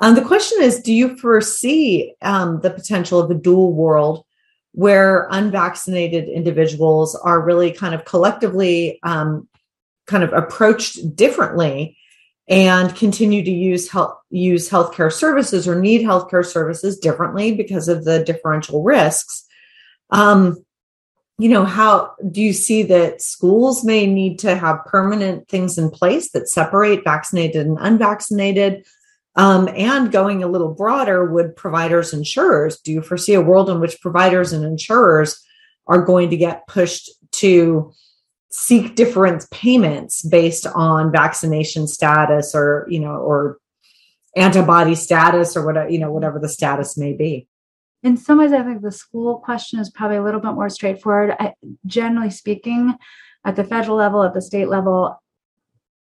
[0.00, 4.24] Um, the question is Do you foresee um, the potential of a dual world
[4.72, 9.48] where unvaccinated individuals are really kind of collectively um,
[10.06, 11.96] kind of approached differently
[12.48, 18.04] and continue to use health use healthcare services or need healthcare services differently because of
[18.04, 19.46] the differential risks
[20.10, 20.63] um,
[21.38, 25.90] you know how do you see that schools may need to have permanent things in
[25.90, 28.86] place that separate vaccinated and unvaccinated?
[29.36, 33.80] Um, and going a little broader would providers insurers do you foresee a world in
[33.80, 35.44] which providers and insurers
[35.88, 37.92] are going to get pushed to
[38.52, 43.58] seek different payments based on vaccination status or you know or
[44.36, 47.48] antibody status or whatever you know whatever the status may be
[48.04, 51.34] in some ways i think the school question is probably a little bit more straightforward.
[51.40, 51.54] I,
[51.86, 52.94] generally speaking
[53.44, 55.20] at the federal level at the state level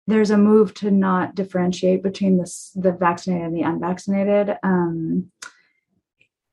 [0.07, 5.31] there's a move to not differentiate between the, the vaccinated and the unvaccinated um,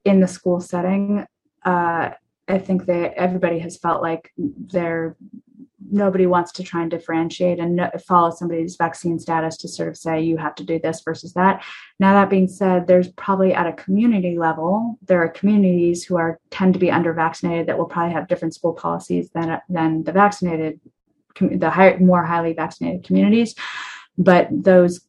[0.05, 1.25] in the school setting.
[1.65, 2.11] Uh,
[2.47, 5.17] i think that everybody has felt like they're
[5.91, 10.21] nobody wants to try and differentiate and follow somebody's vaccine status to sort of say
[10.21, 11.63] you have to do this versus that.
[11.99, 16.39] Now that being said, there's probably at a community level there are communities who are
[16.49, 20.11] tend to be under vaccinated that will probably have different school policies than than the
[20.11, 20.79] vaccinated
[21.39, 23.55] the higher, more highly vaccinated communities.
[24.17, 25.01] But those,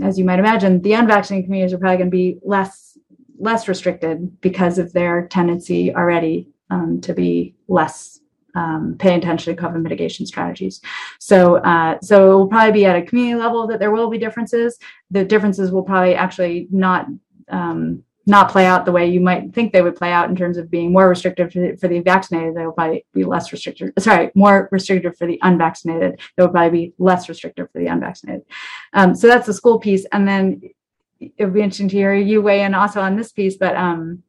[0.00, 2.98] as you might imagine, the unvaccinated communities are probably going to be less
[3.38, 8.20] less restricted because of their tendency already um, to be less
[8.56, 10.80] um, paying attention to COVID mitigation strategies.
[11.20, 14.18] So, uh, so it will probably be at a community level that there will be
[14.18, 14.78] differences.
[15.10, 17.06] The differences will probably actually not
[17.48, 20.56] um, not play out the way you might think they would play out in terms
[20.56, 22.56] of being more restrictive for the vaccinated.
[22.56, 23.92] They will probably be less restrictive.
[24.00, 26.18] Sorry, more restrictive for the unvaccinated.
[26.36, 28.42] They will probably be less restrictive for the unvaccinated.
[28.94, 30.62] Um, so that's the school piece, and then
[31.20, 33.56] it would be interesting to hear you weigh in also on this piece.
[33.56, 34.24] But um,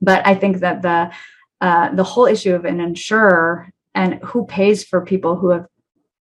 [0.00, 1.12] but I think that the
[1.60, 5.66] uh, the whole issue of an insurer and who pays for people who have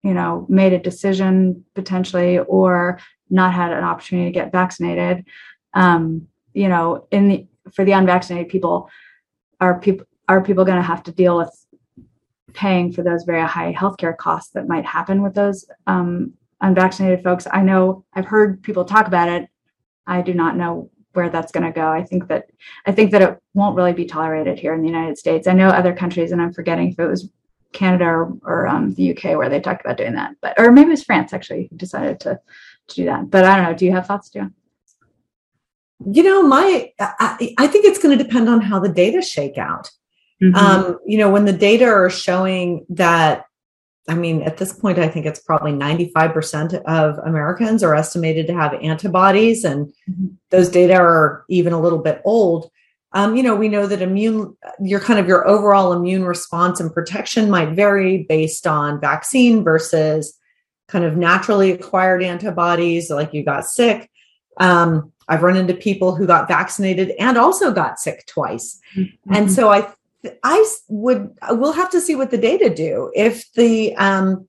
[0.04, 5.26] you know made a decision potentially or not had an opportunity to get vaccinated.
[5.74, 8.90] Um, you know in the for the unvaccinated people
[9.60, 11.54] are people are people going to have to deal with
[12.54, 17.48] paying for those very high healthcare costs that might happen with those um, unvaccinated folks?
[17.52, 19.50] I know i've heard people talk about it.
[20.08, 21.88] I do not know where that's going to go.
[21.88, 22.50] I think that
[22.86, 25.48] I think that it won't really be tolerated here in the United States.
[25.48, 27.30] I know other countries, and I'm forgetting if it was
[27.74, 30.88] Canada or, or um, the UK where they talked about doing that, but or maybe
[30.88, 32.40] it was France actually who decided to
[32.88, 33.30] to do that.
[33.30, 33.74] But I don't know.
[33.74, 34.50] Do you have thoughts, Joe?
[36.06, 39.58] You know, my I, I think it's going to depend on how the data shake
[39.58, 39.90] out.
[40.42, 40.56] Mm-hmm.
[40.56, 43.47] Um, you know, when the data are showing that
[44.08, 48.54] I mean, at this point, I think it's probably 95% of Americans are estimated to
[48.54, 50.28] have antibodies, and mm-hmm.
[50.50, 52.72] those data are even a little bit old.
[53.12, 56.94] Um, you know, we know that immune, your kind of your overall immune response and
[56.94, 60.38] protection might vary based on vaccine versus
[60.88, 64.10] kind of naturally acquired antibodies, like you got sick.
[64.58, 68.80] Um, I've run into people who got vaccinated and also got sick twice.
[68.96, 69.34] Mm-hmm.
[69.34, 69.92] And so I
[70.44, 74.48] I would we'll have to see what the data do if the um,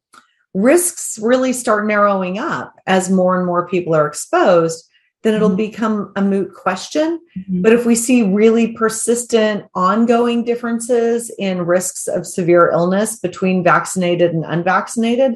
[0.55, 4.85] risks really start narrowing up as more and more people are exposed
[5.23, 5.57] then it'll mm-hmm.
[5.57, 7.63] become a moot question mm-hmm.
[7.63, 14.33] but if we see really persistent ongoing differences in risks of severe illness between vaccinated
[14.33, 15.35] and unvaccinated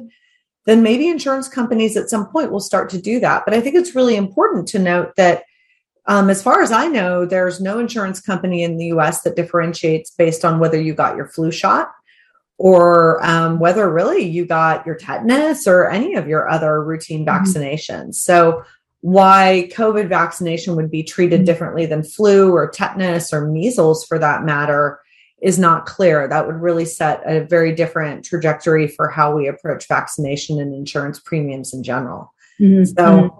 [0.64, 3.74] then maybe insurance companies at some point will start to do that but i think
[3.74, 5.44] it's really important to note that
[6.06, 10.10] um, as far as I know, there's no insurance company in the US that differentiates
[10.10, 11.92] based on whether you got your flu shot
[12.58, 17.44] or um, whether really you got your tetanus or any of your other routine mm-hmm.
[17.44, 18.16] vaccinations.
[18.16, 18.64] So,
[19.00, 21.46] why COVID vaccination would be treated mm-hmm.
[21.46, 25.00] differently than flu or tetanus or measles for that matter
[25.40, 26.28] is not clear.
[26.28, 31.18] That would really set a very different trajectory for how we approach vaccination and insurance
[31.18, 32.32] premiums in general.
[32.60, 32.84] Mm-hmm.
[32.84, 33.38] So, mm-hmm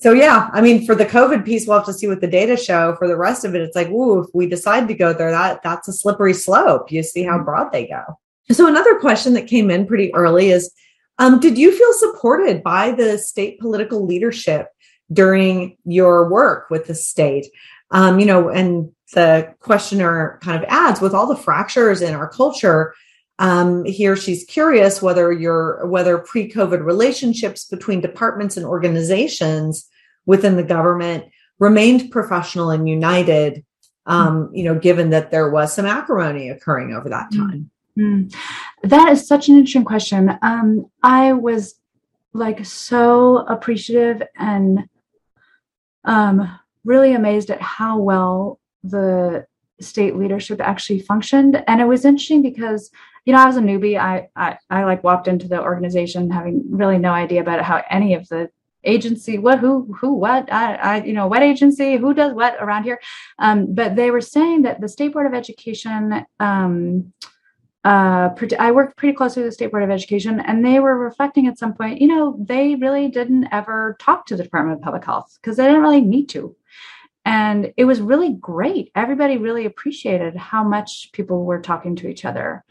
[0.00, 2.56] so yeah, I mean, for the COVID piece, we'll have to see what the data
[2.56, 2.94] show.
[2.96, 5.62] For the rest of it, it's like, ooh, if we decide to go there, that
[5.62, 6.92] that's a slippery slope.
[6.92, 8.02] You see how broad they go.
[8.52, 10.70] So another question that came in pretty early is,
[11.18, 14.68] um, did you feel supported by the state political leadership
[15.12, 17.46] during your work with the state?
[17.90, 22.28] Um, you know, and the questioner kind of adds, with all the fractures in our
[22.28, 22.92] culture,
[23.38, 29.88] um, here she's curious whether your whether pre-COVID relationships between departments and organizations
[30.24, 31.24] within the government
[31.58, 33.64] remained professional and united.
[34.08, 37.48] Um, you know, given that there was some acrimony occurring over that mm-hmm.
[37.48, 37.70] time.
[37.98, 38.88] Mm-hmm.
[38.88, 40.38] That is such an interesting question.
[40.42, 41.74] Um, I was
[42.32, 44.88] like so appreciative and
[46.04, 49.46] um, really amazed at how well the
[49.80, 51.62] state leadership actually functioned.
[51.66, 52.90] And it was interesting because
[53.26, 53.98] you know, I was a newbie.
[53.98, 58.14] I, I, I like walked into the organization having really no idea about how any
[58.14, 58.48] of the
[58.84, 62.84] agency, what, who, who, what, I, I, you know, what agency, who does what around
[62.84, 63.00] here.
[63.40, 67.12] Um, but they were saying that the State Board of Education, um,
[67.84, 71.48] uh, I worked pretty closely with the State Board of Education, and they were reflecting
[71.48, 75.04] at some point, you know, they really didn't ever talk to the Department of Public
[75.04, 76.54] Health because they didn't really need to.
[77.24, 78.92] And it was really great.
[78.94, 82.64] Everybody really appreciated how much people were talking to each other.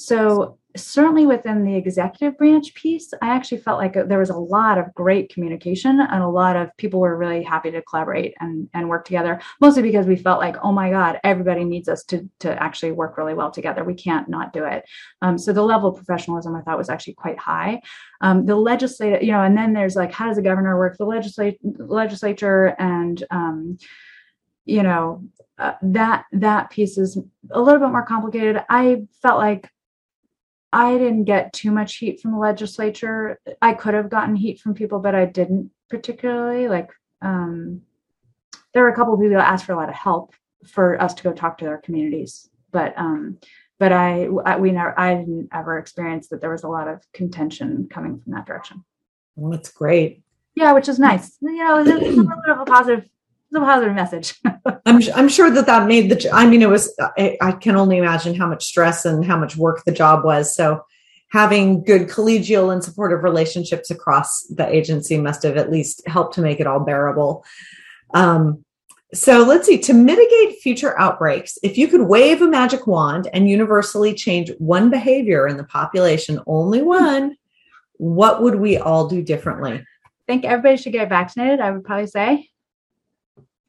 [0.00, 4.78] So, certainly within the executive branch piece, I actually felt like there was a lot
[4.78, 8.88] of great communication and a lot of people were really happy to collaborate and, and
[8.88, 12.62] work together, mostly because we felt like, oh my God, everybody needs us to, to
[12.62, 13.84] actually work really well together.
[13.84, 14.84] We can't not do it.
[15.20, 17.82] Um, so, the level of professionalism I thought was actually quite high.
[18.22, 20.96] Um, the legislative, you know, and then there's like, how does the governor work?
[20.96, 23.76] The legislature, legislature and, um,
[24.64, 25.24] you know,
[25.58, 27.18] uh, that that piece is
[27.50, 28.64] a little bit more complicated.
[28.70, 29.68] I felt like
[30.72, 33.40] I didn't get too much heat from the legislature.
[33.60, 36.68] I could have gotten heat from people, but I didn't particularly.
[36.68, 36.90] Like,
[37.20, 37.82] um,
[38.72, 40.34] there were a couple of people that asked for a lot of help
[40.66, 43.38] for us to go talk to their communities, but um,
[43.78, 47.00] but I, I we never I didn't ever experience that there was a lot of
[47.12, 48.84] contention coming from that direction.
[49.34, 50.22] Well, that's great.
[50.54, 51.36] Yeah, which is nice.
[51.40, 53.08] You know, it's a little bit of a positive
[53.56, 54.34] a positive message.
[54.86, 56.30] I'm I'm sure that that made the.
[56.32, 56.94] I mean, it was.
[57.18, 60.54] I, I, can only imagine how much stress and how much work the job was.
[60.54, 60.84] So,
[61.30, 66.42] having good collegial and supportive relationships across the agency must have at least helped to
[66.42, 67.44] make it all bearable.
[68.14, 68.64] Um,
[69.12, 69.78] so let's see.
[69.78, 74.88] To mitigate future outbreaks, if you could wave a magic wand and universally change one
[74.88, 77.36] behavior in the population, only one,
[77.96, 79.72] what would we all do differently?
[79.72, 81.60] I think everybody should get vaccinated.
[81.60, 82.50] I would probably say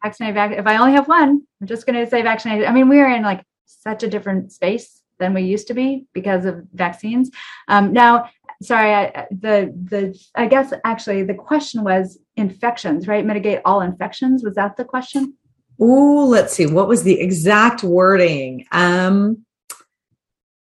[0.04, 0.36] vaccinated.
[0.36, 2.66] Vac- if I only have one, I'm just going to say vaccinated.
[2.66, 6.08] I mean, we are in like such a different space than we used to be
[6.14, 7.32] because of vaccines.
[7.68, 8.30] Um, now,
[8.62, 13.26] sorry, I, the the I guess actually the question was infections, right?
[13.26, 14.43] Mitigate all infections.
[14.43, 15.36] Was that the question?
[15.80, 16.66] Oh, let's see.
[16.66, 18.66] What was the exact wording?
[18.72, 19.45] Um,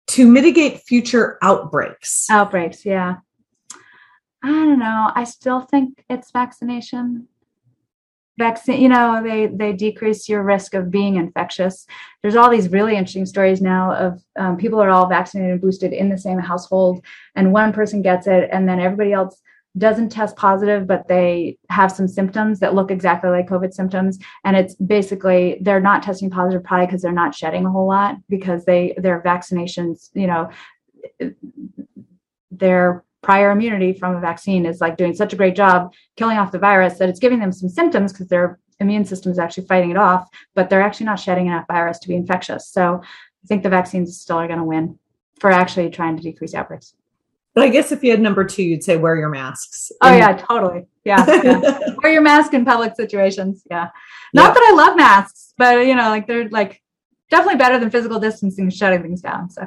[0.09, 2.27] to mitigate future outbreaks.
[2.31, 3.17] Outbreaks, yeah.
[4.43, 5.11] I don't know.
[5.15, 7.29] I still think it's vaccination
[8.39, 11.87] vaccine you know they they decrease your risk of being infectious.
[12.23, 15.93] There's all these really interesting stories now of um, people are all vaccinated and boosted
[15.93, 19.41] in the same household and one person gets it and then everybody else
[19.79, 24.19] doesn't test positive but they have some symptoms that look exactly like covid symptoms.
[24.45, 28.17] And it's basically they're not testing positive probably because they're not shedding a whole lot
[28.29, 30.51] because they their vaccinations you know
[32.51, 36.53] their prior immunity from a vaccine is like doing such a great job killing off
[36.53, 39.91] the virus that it's giving them some symptoms because their immune system is actually fighting
[39.91, 42.69] it off, but they're actually not shedding enough virus to be infectious.
[42.69, 44.97] So I think the vaccines still are going to win
[45.41, 46.95] for actually trying to decrease outbreaks.
[47.53, 49.91] But I guess if you had number two, you'd say wear your masks.
[50.03, 50.87] Oh yeah, totally.
[51.05, 51.81] Yeah, yeah.
[52.03, 53.65] wear your mask in public situations.
[53.69, 53.89] Yeah.
[54.35, 56.81] Not that I love masks, but you know, like they're like
[57.29, 59.51] definitely better than physical distancing, and shutting things down.
[59.51, 59.67] So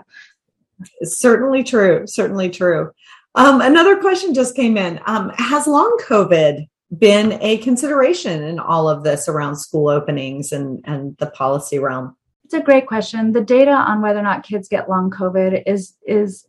[1.03, 2.05] certainly true.
[2.07, 2.91] Certainly true.
[3.40, 5.00] Um, another question just came in.
[5.06, 6.68] Um, has long COVID
[6.98, 12.18] been a consideration in all of this around school openings and, and the policy realm?
[12.44, 13.32] It's a great question.
[13.32, 16.46] The data on whether or not kids get long COVID is is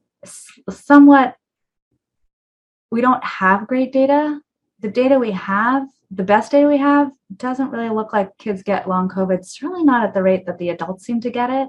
[0.69, 1.37] somewhat
[2.91, 4.41] we don't have great data.
[4.81, 8.89] The data we have, the best data we have, doesn't really look like kids get
[8.89, 9.45] long COVID.
[9.45, 11.69] Certainly not at the rate that the adults seem to get it.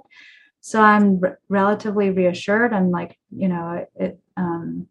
[0.61, 2.73] So I'm r- relatively reassured.
[2.73, 4.87] I'm like, you know, it, um,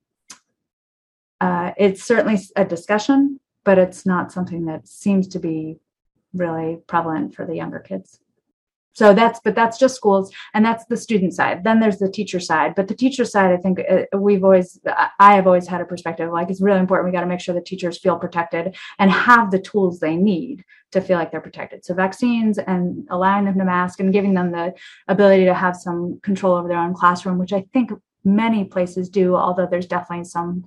[1.41, 5.79] uh, it's certainly a discussion, but it's not something that seems to be
[6.35, 8.21] really prevalent for the younger kids.
[8.93, 11.63] So that's, but that's just schools, and that's the student side.
[11.63, 12.75] Then there's the teacher side.
[12.75, 14.81] But the teacher side, I think uh, we've always,
[15.19, 17.07] I have always had a perspective like it's really important.
[17.07, 20.65] We got to make sure the teachers feel protected and have the tools they need
[20.91, 21.85] to feel like they're protected.
[21.85, 24.75] So vaccines and allowing them to mask and giving them the
[25.07, 27.93] ability to have some control over their own classroom, which I think
[28.25, 30.67] many places do, although there's definitely some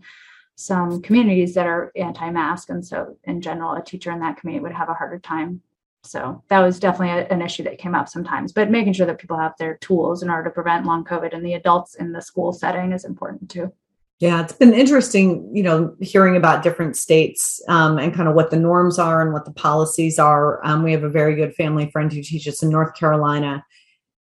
[0.55, 4.71] some communities that are anti-mask and so in general a teacher in that community would
[4.71, 5.61] have a harder time.
[6.03, 9.19] So that was definitely a, an issue that came up sometimes but making sure that
[9.19, 12.21] people have their tools in order to prevent long covid and the adults in the
[12.21, 13.71] school setting is important too.
[14.19, 18.51] Yeah it's been interesting you know hearing about different states um, and kind of what
[18.51, 20.65] the norms are and what the policies are.
[20.65, 23.65] Um, we have a very good family friend who teaches in north carolina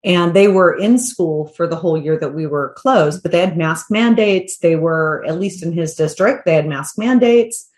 [0.08, 3.42] and they were in school for the whole year that we were closed but they
[3.42, 4.58] had mask mandates.
[4.58, 7.70] They were at least in his district they had mask mandates.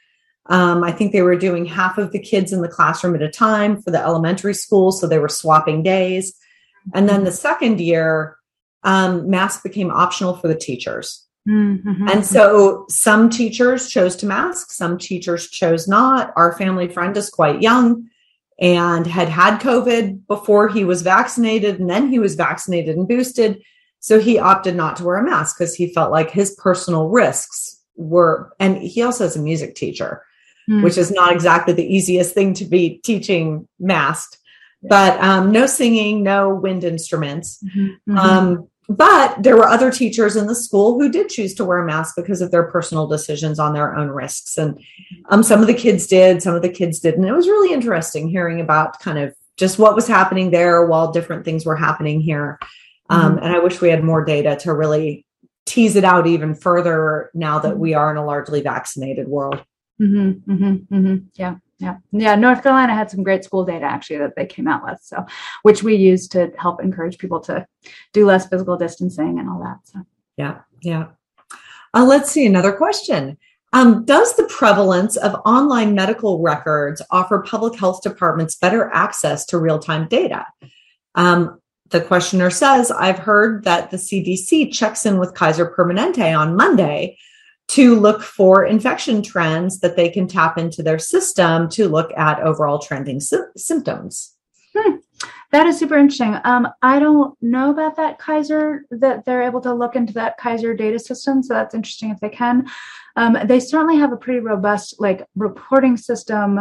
[0.45, 3.29] Um, i think they were doing half of the kids in the classroom at a
[3.29, 6.33] time for the elementary school so they were swapping days.
[6.93, 8.37] And then the second year
[8.83, 11.25] um, mask became optional for the teachers.
[11.47, 12.07] Mm-hmm.
[12.09, 16.31] and so some teachers chose to mask some teachers chose not.
[16.35, 18.08] Our family friend is quite young
[18.59, 23.61] and had had COVID before he was vaccinated, and then he was vaccinated and boosted.
[23.99, 27.81] So he opted not to wear a mask because he felt like his personal risks
[27.95, 30.23] were, and he also is a music teacher,
[30.69, 30.83] mm.
[30.83, 34.37] which is not exactly the easiest thing to be teaching masked.
[34.81, 37.61] But um, no singing, no wind instruments.
[37.63, 38.11] Mm-hmm.
[38.11, 38.17] Mm-hmm.
[38.17, 41.85] Um, but there were other teachers in the school who did choose to wear a
[41.85, 44.57] mask because of their personal decisions on their own risks.
[44.57, 44.83] And
[45.29, 47.23] um, some of the kids did, some of the kids didn't.
[47.23, 51.45] It was really interesting hearing about kind of just what was happening there while different
[51.45, 52.57] things were happening here.
[53.11, 53.43] Um, mm-hmm.
[53.43, 55.23] And I wish we had more data to really
[55.67, 59.63] tease it out even further now that we are in a largely vaccinated world.
[60.01, 61.15] Mm-hmm, mm-hmm, mm-hmm.
[61.35, 61.97] yeah yeah.
[62.11, 65.25] Yeah north carolina had some great school data actually that they came out with so
[65.63, 67.65] which we use to help encourage people to
[68.13, 69.99] do less physical distancing and all that so.
[70.37, 71.07] Yeah yeah.
[71.93, 73.37] Uh, let's see another question.
[73.73, 79.59] Um, does the prevalence of online medical records offer public health departments better access to
[79.59, 80.45] real-time data?
[81.15, 81.59] Um,
[81.89, 87.17] the questioner says i've heard that the cdc checks in with kaiser permanente on monday
[87.69, 92.41] to look for infection trends that they can tap into their system to look at
[92.41, 94.35] overall trending sy- symptoms.
[94.75, 94.95] Hmm.
[95.51, 96.35] That is super interesting.
[96.43, 100.73] Um, I don't know about that Kaiser, that they're able to look into that Kaiser
[100.73, 101.41] data system.
[101.41, 102.67] So that's interesting if they can.
[103.15, 106.59] Um, they certainly have a pretty robust like reporting system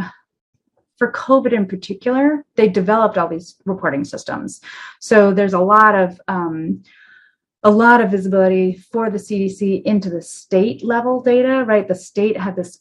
[0.97, 2.45] for COVID in particular.
[2.57, 4.61] They developed all these reporting systems.
[5.01, 6.83] So there's a lot of um,
[7.63, 11.89] a lot of visibility for the CDC into the state level data, right?
[11.89, 12.81] The state had this,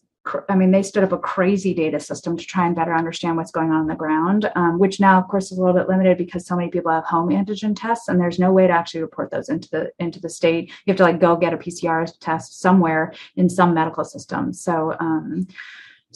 [0.49, 3.51] I mean, they stood up a crazy data system to try and better understand what's
[3.51, 6.17] going on on the ground, um, which now, of course, is a little bit limited
[6.17, 9.31] because so many people have home antigen tests, and there's no way to actually report
[9.31, 10.67] those into the into the state.
[10.85, 14.53] You have to like go get a PCR test somewhere in some medical system.
[14.53, 14.95] So.
[14.99, 15.47] Um,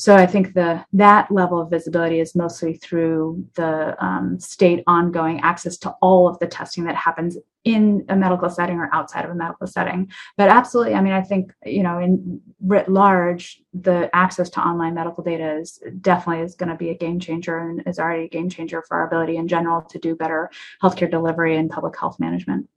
[0.01, 5.39] so I think the that level of visibility is mostly through the um, state ongoing
[5.41, 9.29] access to all of the testing that happens in a medical setting or outside of
[9.29, 10.11] a medical setting.
[10.37, 14.95] But absolutely, I mean, I think you know, in writ large, the access to online
[14.95, 18.29] medical data is definitely is going to be a game changer and is already a
[18.29, 20.49] game changer for our ability in general to do better
[20.81, 22.67] healthcare delivery and public health management.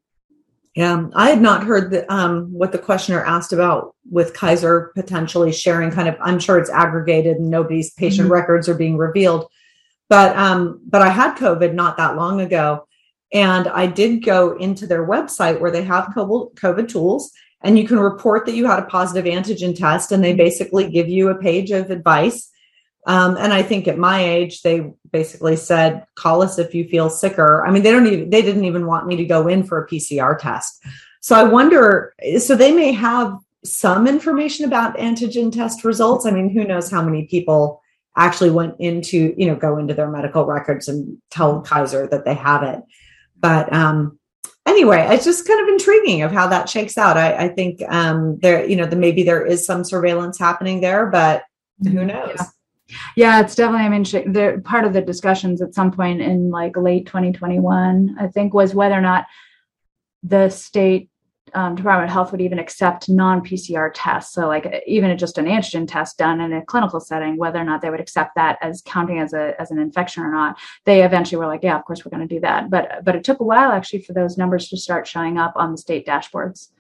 [0.75, 5.53] Yeah, I had not heard the, um, what the questioner asked about with Kaiser potentially
[5.53, 6.17] sharing kind of.
[6.21, 8.33] I'm sure it's aggregated and nobody's patient mm-hmm.
[8.33, 9.49] records are being revealed,
[10.09, 12.89] but um, but I had COVID not that long ago,
[13.33, 17.31] and I did go into their website where they have COVID, COVID tools,
[17.63, 20.39] and you can report that you had a positive antigen test, and they mm-hmm.
[20.39, 22.51] basically give you a page of advice
[23.07, 27.11] um, and I think at my age, they basically said, call us if you feel
[27.11, 27.65] sicker.
[27.67, 29.87] I mean, they don't even, they didn't even want me to go in for a
[29.87, 30.83] PCR test.
[31.21, 36.27] So I wonder, so they may have some information about antigen test results.
[36.27, 37.81] I mean, who knows how many people
[38.17, 42.35] actually went into, you know, go into their medical records and tell Kaiser that they
[42.35, 42.81] have it.
[43.39, 44.19] But, um,
[44.67, 47.17] anyway, it's just kind of intriguing of how that shakes out.
[47.17, 51.07] I, I think, um, there, you know, the, maybe there is some surveillance happening there,
[51.07, 51.45] but
[51.83, 52.07] who mm-hmm.
[52.07, 52.37] knows?
[52.39, 52.47] Yeah.
[53.17, 53.87] Yeah, it's definitely.
[53.87, 58.27] I mean, the part of the discussions at some point in like late 2021, I
[58.29, 59.27] think, was whether or not
[60.23, 61.11] the state
[61.53, 64.35] um, Department of Health would even accept non-PCR tests.
[64.35, 67.81] So, like even just an antigen test done in a clinical setting, whether or not
[67.81, 70.59] they would accept that as counting as a as an infection or not.
[70.85, 73.25] They eventually were like, "Yeah, of course we're going to do that." But but it
[73.25, 76.71] took a while actually for those numbers to start showing up on the state dashboards.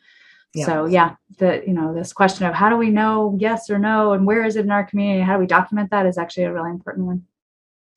[0.54, 0.66] Yeah.
[0.66, 4.12] So yeah, the you know this question of how do we know yes or no,
[4.12, 6.52] and where is it in our community, how do we document that is actually a
[6.52, 7.24] really important one.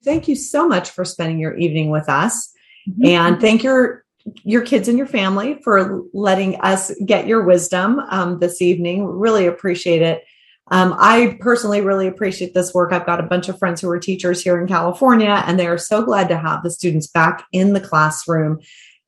[0.04, 2.52] Thank you so much for spending your evening with us,
[2.88, 3.06] mm-hmm.
[3.06, 4.04] and thank your
[4.42, 9.06] your kids and your family for letting us get your wisdom um, this evening.
[9.06, 10.24] Really appreciate it.
[10.70, 12.92] Um, I personally really appreciate this work.
[12.92, 15.78] I've got a bunch of friends who are teachers here in California, and they are
[15.78, 18.60] so glad to have the students back in the classroom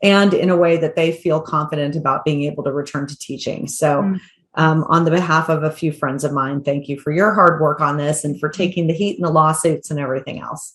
[0.02, 3.68] and in a way that they feel confident about being able to return to teaching.
[3.68, 4.20] So, mm.
[4.54, 7.60] um, on the behalf of a few friends of mine, thank you for your hard
[7.60, 10.74] work on this and for taking the heat and the lawsuits and everything else.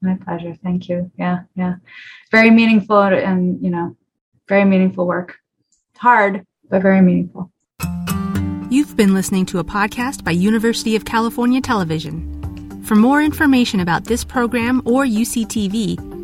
[0.00, 0.54] My pleasure.
[0.62, 1.10] Thank you.
[1.16, 1.76] Yeah, yeah.
[2.30, 3.96] Very meaningful and, you know,
[4.48, 5.38] very meaningful work.
[5.96, 7.50] Hard, but very meaningful.
[8.70, 12.82] You've been listening to a podcast by University of California Television.
[12.84, 16.23] For more information about this program or UCTV,